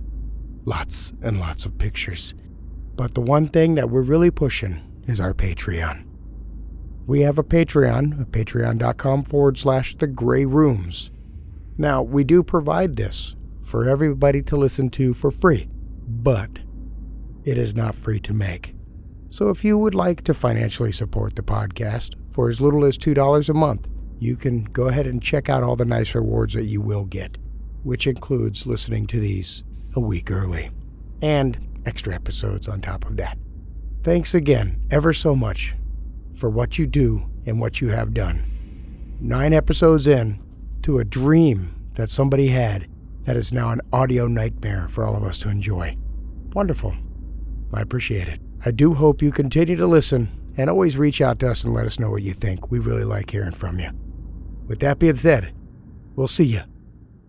Lots 0.65 1.13
and 1.21 1.39
lots 1.39 1.65
of 1.65 1.78
pictures. 1.78 2.34
But 2.95 3.13
the 3.13 3.21
one 3.21 3.45
thing 3.45 3.76
that 3.76 3.89
we're 3.89 4.01
really 4.01 4.32
pushing 4.32 4.82
is 5.07 5.19
our 5.19 5.34
Patreon. 5.34 6.05
We 7.08 7.22
have 7.22 7.38
a 7.38 7.43
Patreon, 7.43 8.26
patreon.com 8.32 9.26
forward 9.26 9.58
slash 9.58 9.95
the 9.95 10.08
Grey 10.08 10.45
Rooms. 10.45 11.12
Now, 11.78 12.01
we 12.01 12.24
do 12.24 12.41
provide 12.41 12.95
this 12.95 13.36
for 13.64 13.88
everybody 13.88 14.41
to 14.43 14.56
listen 14.58 14.89
to 14.91 15.14
for 15.14 15.30
free, 15.30 15.70
but 16.08 16.60
it 17.43 17.58
is 17.58 17.76
not 17.76 17.93
free 17.93 18.20
to 18.22 18.34
make. 18.34 18.76
So 19.30 19.49
if 19.49 19.64
you 19.64 19.78
would 19.78 19.93
like 19.93 20.24
to 20.24 20.34
financially 20.34 20.91
support 20.91 21.36
the 21.36 21.43
podcast 21.43 22.16
for 22.32 22.49
as 22.49 22.60
little 22.60 22.86
as 22.86 22.97
$2 22.97 23.49
a 23.49 23.53
month, 23.53 23.88
you 24.18 24.36
can 24.36 24.64
go 24.64 24.88
ahead 24.88 25.06
and 25.06 25.22
check 25.22 25.49
out 25.49 25.62
all 25.62 25.76
the 25.76 25.86
nice 25.86 26.16
rewards 26.16 26.53
that 26.56 26.66
you 26.66 26.82
will 26.82 27.06
get, 27.06 27.38
which 27.84 28.08
includes 28.08 28.66
listening 28.66 29.06
to 29.08 29.20
these 29.20 29.64
a 29.95 29.99
week 29.99 30.32
early 30.32 30.72
and 31.22 31.60
extra 31.86 32.16
episodes 32.16 32.68
on 32.68 32.82
top 32.82 33.06
of 33.06 33.18
that. 33.18 33.38
Thanks 34.01 34.34
again, 34.34 34.82
ever 34.89 35.14
so 35.14 35.36
much, 35.36 35.76
for 36.36 36.49
what 36.49 36.77
you 36.77 36.86
do 36.86 37.29
and 37.45 37.59
what 37.59 37.81
you 37.81 37.89
have 37.89 38.13
done. 38.13 38.43
Nine 39.19 39.53
episodes 39.53 40.07
in 40.07 40.41
to 40.83 40.99
a 40.99 41.05
dream 41.05 41.73
that 41.93 42.09
somebody 42.09 42.47
had 42.47 42.88
that 43.21 43.38
is 43.38 43.51
now 43.51 43.71
an 43.71 43.81
audio 43.91 44.27
nightmare 44.27 44.88
for 44.89 45.05
all 45.05 45.15
of 45.15 45.23
us 45.23 45.39
to 45.39 45.49
enjoy. 45.49 45.97
Wonderful. 46.53 46.95
I 47.73 47.81
appreciate 47.81 48.27
it. 48.27 48.39
I 48.63 48.71
do 48.71 48.93
hope 48.93 49.21
you 49.21 49.31
continue 49.31 49.75
to 49.75 49.88
listen 49.88 50.29
and 50.57 50.69
always 50.69 50.97
reach 50.97 51.21
out 51.21 51.39
to 51.39 51.49
us 51.49 51.63
and 51.63 51.73
let 51.73 51.86
us 51.86 51.99
know 51.99 52.09
what 52.09 52.23
you 52.23 52.33
think. 52.33 52.71
We 52.71 52.79
really 52.79 53.03
like 53.03 53.29
hearing 53.29 53.51
from 53.51 53.79
you. 53.79 53.89
With 54.67 54.79
that 54.79 54.99
being 54.99 55.15
said, 55.15 55.53
we'll 56.15 56.27
see 56.27 56.45
you 56.45 56.61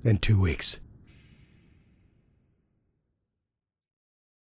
in 0.04 0.18
two 0.18 0.40
weeks. 0.40 0.80